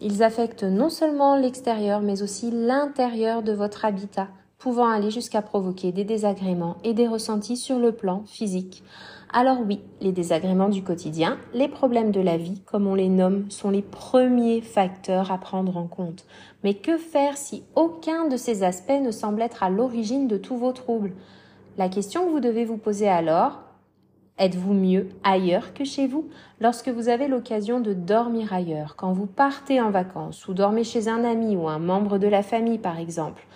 Ils 0.00 0.22
affectent 0.22 0.64
non 0.64 0.90
seulement 0.90 1.36
l'extérieur 1.36 2.00
mais 2.00 2.22
aussi 2.22 2.50
l'intérieur 2.50 3.42
de 3.42 3.52
votre 3.52 3.84
habitat, 3.84 4.28
pouvant 4.58 4.88
aller 4.88 5.10
jusqu'à 5.10 5.42
provoquer 5.42 5.92
des 5.92 6.04
désagréments 6.04 6.76
et 6.82 6.94
des 6.94 7.06
ressentis 7.06 7.56
sur 7.56 7.78
le 7.78 7.92
plan 7.92 8.24
physique. 8.26 8.82
Alors 9.30 9.60
oui, 9.60 9.80
les 10.00 10.12
désagréments 10.12 10.70
du 10.70 10.82
quotidien, 10.82 11.36
les 11.52 11.68
problèmes 11.68 12.12
de 12.12 12.20
la 12.20 12.38
vie, 12.38 12.62
comme 12.64 12.86
on 12.86 12.94
les 12.94 13.10
nomme, 13.10 13.50
sont 13.50 13.68
les 13.68 13.82
premiers 13.82 14.62
facteurs 14.62 15.30
à 15.30 15.36
prendre 15.36 15.76
en 15.76 15.86
compte. 15.86 16.24
Mais 16.64 16.72
que 16.72 16.96
faire 16.96 17.36
si 17.36 17.62
aucun 17.74 18.26
de 18.26 18.38
ces 18.38 18.62
aspects 18.62 19.02
ne 19.02 19.10
semble 19.10 19.42
être 19.42 19.62
à 19.62 19.68
l'origine 19.68 20.28
de 20.28 20.38
tous 20.38 20.56
vos 20.56 20.72
troubles? 20.72 21.12
La 21.76 21.90
question 21.90 22.24
que 22.24 22.30
vous 22.30 22.40
devez 22.40 22.64
vous 22.64 22.78
poser 22.78 23.06
alors, 23.06 23.60
êtes-vous 24.38 24.72
mieux 24.72 25.10
ailleurs 25.24 25.74
que 25.74 25.84
chez 25.84 26.06
vous? 26.06 26.30
Lorsque 26.58 26.88
vous 26.88 27.10
avez 27.10 27.28
l'occasion 27.28 27.80
de 27.80 27.92
dormir 27.92 28.54
ailleurs, 28.54 28.96
quand 28.96 29.12
vous 29.12 29.26
partez 29.26 29.78
en 29.78 29.90
vacances 29.90 30.48
ou 30.48 30.54
dormez 30.54 30.84
chez 30.84 31.06
un 31.06 31.22
ami 31.22 31.54
ou 31.54 31.68
un 31.68 31.78
membre 31.78 32.16
de 32.16 32.28
la 32.28 32.42
famille 32.42 32.78
par 32.78 32.98
exemple, 32.98 33.46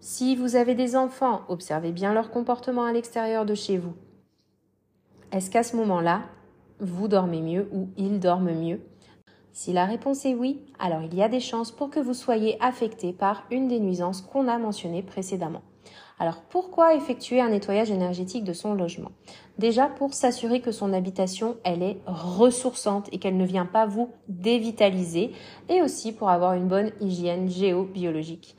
si 0.00 0.34
vous 0.34 0.56
avez 0.56 0.74
des 0.74 0.96
enfants, 0.96 1.42
observez 1.48 1.92
bien 1.92 2.14
leur 2.14 2.30
comportement 2.30 2.84
à 2.84 2.92
l'extérieur 2.92 3.44
de 3.44 3.54
chez 3.54 3.76
vous. 3.76 3.92
Est-ce 5.30 5.50
qu'à 5.50 5.62
ce, 5.62 5.76
moment-là, 5.76 6.22
vous 6.80 7.06
dormez 7.06 7.42
mieux 7.42 7.68
ou 7.72 7.90
ils 7.98 8.18
dorment 8.18 8.54
mieux? 8.54 8.80
Si 9.52 9.74
la 9.74 9.84
réponse 9.84 10.24
est 10.24 10.34
oui, 10.34 10.62
alors 10.78 11.02
il 11.02 11.14
y 11.14 11.22
a 11.22 11.28
des 11.28 11.40
chances 11.40 11.70
pour 11.70 11.90
que 11.90 12.00
vous 12.00 12.14
soyez 12.14 12.56
affecté 12.62 13.12
par 13.12 13.44
une 13.50 13.68
des 13.68 13.78
nuisances 13.78 14.22
qu'on 14.22 14.48
a 14.48 14.56
mentionnées 14.56 15.02
précédemment. 15.02 15.60
Alors 16.18 16.40
pourquoi 16.48 16.94
effectuer 16.94 17.40
un 17.40 17.50
nettoyage 17.50 17.90
énergétique 17.90 18.44
de 18.44 18.54
son 18.54 18.72
logement? 18.72 19.10
Déjà 19.58 19.86
pour 19.86 20.14
s'assurer 20.14 20.60
que 20.60 20.72
son 20.72 20.92
habitation, 20.94 21.56
elle 21.62 21.82
est 21.82 21.98
ressourçante 22.06 23.08
et 23.12 23.18
qu'elle 23.18 23.36
ne 23.36 23.44
vient 23.44 23.66
pas 23.66 23.84
vous 23.84 24.10
dévitaliser 24.28 25.32
et 25.68 25.82
aussi 25.82 26.12
pour 26.12 26.30
avoir 26.30 26.54
une 26.54 26.68
bonne 26.68 26.92
hygiène 27.00 27.50
géobiologique. 27.50 28.56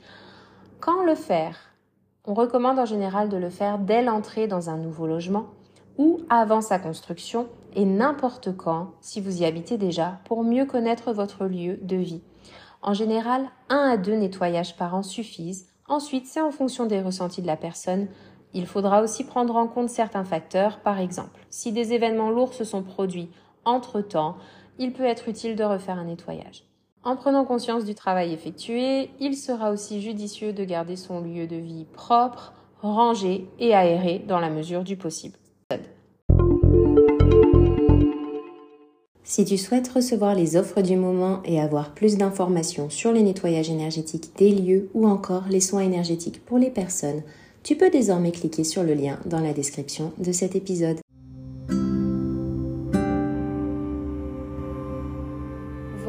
Quand 0.78 1.02
le 1.02 1.16
faire 1.16 1.74
On 2.26 2.34
recommande 2.34 2.78
en 2.78 2.86
général 2.86 3.28
de 3.28 3.36
le 3.36 3.50
faire 3.50 3.78
dès 3.78 4.02
l'entrée 4.02 4.46
dans 4.46 4.70
un 4.70 4.76
nouveau 4.76 5.06
logement 5.06 5.46
ou 6.00 6.22
avant 6.30 6.62
sa 6.62 6.78
construction 6.78 7.46
et 7.76 7.84
n'importe 7.84 8.56
quand 8.56 8.92
si 9.02 9.20
vous 9.20 9.42
y 9.42 9.44
habitez 9.44 9.76
déjà 9.76 10.18
pour 10.24 10.42
mieux 10.42 10.64
connaître 10.64 11.12
votre 11.12 11.44
lieu 11.44 11.78
de 11.82 11.96
vie. 11.96 12.22
En 12.80 12.94
général, 12.94 13.50
un 13.68 13.90
à 13.90 13.96
deux 13.98 14.14
nettoyages 14.14 14.78
par 14.78 14.94
an 14.94 15.02
suffisent. 15.02 15.68
Ensuite, 15.88 16.24
c'est 16.24 16.40
en 16.40 16.52
fonction 16.52 16.86
des 16.86 17.02
ressentis 17.02 17.42
de 17.42 17.46
la 17.46 17.58
personne. 17.58 18.08
Il 18.54 18.66
faudra 18.66 19.02
aussi 19.02 19.24
prendre 19.24 19.56
en 19.56 19.66
compte 19.66 19.90
certains 19.90 20.24
facteurs, 20.24 20.80
par 20.80 20.98
exemple, 20.98 21.38
si 21.50 21.70
des 21.70 21.92
événements 21.92 22.30
lourds 22.30 22.54
se 22.54 22.64
sont 22.64 22.82
produits 22.82 23.28
entre-temps, 23.66 24.36
il 24.78 24.94
peut 24.94 25.04
être 25.04 25.28
utile 25.28 25.54
de 25.54 25.64
refaire 25.64 25.98
un 25.98 26.04
nettoyage. 26.04 26.64
En 27.04 27.14
prenant 27.14 27.44
conscience 27.44 27.84
du 27.84 27.94
travail 27.94 28.32
effectué, 28.32 29.10
il 29.20 29.36
sera 29.36 29.70
aussi 29.70 30.00
judicieux 30.00 30.54
de 30.54 30.64
garder 30.64 30.96
son 30.96 31.20
lieu 31.20 31.46
de 31.46 31.56
vie 31.56 31.84
propre, 31.92 32.54
rangé 32.80 33.50
et 33.58 33.74
aéré 33.74 34.18
dans 34.26 34.40
la 34.40 34.48
mesure 34.48 34.82
du 34.82 34.96
possible. 34.96 35.36
Si 39.30 39.44
tu 39.44 39.58
souhaites 39.58 39.86
recevoir 39.86 40.34
les 40.34 40.56
offres 40.56 40.82
du 40.82 40.96
moment 40.96 41.40
et 41.44 41.60
avoir 41.60 41.94
plus 41.94 42.16
d'informations 42.16 42.90
sur 42.90 43.12
les 43.12 43.22
nettoyages 43.22 43.70
énergétiques 43.70 44.32
des 44.36 44.50
lieux 44.50 44.90
ou 44.92 45.06
encore 45.06 45.44
les 45.48 45.60
soins 45.60 45.82
énergétiques 45.82 46.44
pour 46.44 46.58
les 46.58 46.68
personnes, 46.68 47.22
tu 47.62 47.76
peux 47.76 47.90
désormais 47.90 48.32
cliquer 48.32 48.64
sur 48.64 48.82
le 48.82 48.94
lien 48.94 49.20
dans 49.26 49.38
la 49.38 49.52
description 49.52 50.12
de 50.18 50.32
cet 50.32 50.56
épisode. 50.56 50.98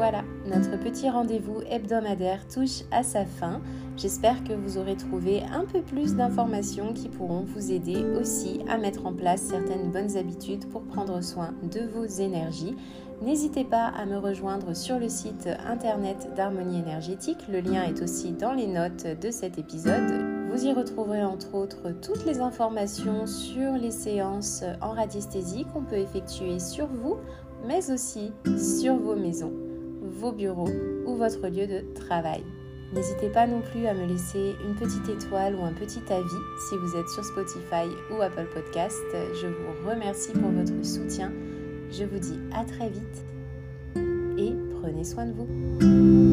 Voilà, 0.02 0.24
notre 0.46 0.80
petit 0.80 1.08
rendez-vous 1.08 1.60
hebdomadaire 1.70 2.48
touche 2.48 2.82
à 2.90 3.04
sa 3.04 3.24
fin. 3.24 3.60
J'espère 3.96 4.42
que 4.42 4.52
vous 4.52 4.76
aurez 4.76 4.96
trouvé 4.96 5.44
un 5.54 5.64
peu 5.64 5.80
plus 5.80 6.16
d'informations 6.16 6.92
qui 6.92 7.08
pourront 7.08 7.44
vous 7.44 7.70
aider 7.70 8.04
aussi 8.20 8.62
à 8.68 8.78
mettre 8.78 9.06
en 9.06 9.12
place 9.12 9.42
certaines 9.42 9.92
bonnes 9.92 10.16
habitudes 10.16 10.68
pour 10.70 10.82
prendre 10.82 11.22
soin 11.22 11.54
de 11.62 11.82
vos 11.86 12.04
énergies. 12.04 12.74
N'hésitez 13.22 13.62
pas 13.62 13.86
à 13.96 14.04
me 14.04 14.18
rejoindre 14.18 14.74
sur 14.74 14.98
le 14.98 15.08
site 15.08 15.48
internet 15.64 16.30
d'Harmonie 16.34 16.80
énergétique. 16.80 17.46
Le 17.48 17.60
lien 17.60 17.84
est 17.84 18.02
aussi 18.02 18.32
dans 18.32 18.54
les 18.54 18.66
notes 18.66 19.06
de 19.06 19.30
cet 19.30 19.56
épisode. 19.56 20.50
Vous 20.50 20.66
y 20.66 20.72
retrouverez 20.72 21.22
entre 21.22 21.54
autres 21.54 21.92
toutes 22.02 22.26
les 22.26 22.40
informations 22.40 23.28
sur 23.28 23.74
les 23.74 23.92
séances 23.92 24.64
en 24.80 24.90
radiesthésie 24.90 25.64
qu'on 25.72 25.82
peut 25.84 25.98
effectuer 25.98 26.58
sur 26.58 26.88
vous, 26.88 27.18
mais 27.64 27.92
aussi 27.92 28.32
sur 28.58 28.96
vos 28.96 29.14
maisons, 29.14 29.52
vos 30.22 30.32
bureaux 30.32 30.70
ou 31.04 31.16
votre 31.16 31.48
lieu 31.48 31.66
de 31.66 31.84
travail. 31.94 32.44
N'hésitez 32.94 33.28
pas 33.28 33.46
non 33.46 33.60
plus 33.60 33.86
à 33.86 33.94
me 33.94 34.06
laisser 34.06 34.54
une 34.64 34.76
petite 34.76 35.08
étoile 35.08 35.56
ou 35.56 35.64
un 35.64 35.72
petit 35.72 36.02
avis 36.10 36.42
si 36.68 36.76
vous 36.76 36.94
êtes 36.96 37.08
sur 37.08 37.24
Spotify 37.24 37.88
ou 38.10 38.22
Apple 38.22 38.46
Podcast. 38.54 39.02
Je 39.12 39.48
vous 39.48 39.88
remercie 39.88 40.32
pour 40.32 40.50
votre 40.50 40.84
soutien. 40.84 41.32
Je 41.90 42.04
vous 42.04 42.18
dis 42.18 42.38
à 42.54 42.64
très 42.64 42.88
vite 42.88 43.24
et 44.38 44.52
prenez 44.80 45.04
soin 45.04 45.26
de 45.26 45.32
vous. 45.32 46.31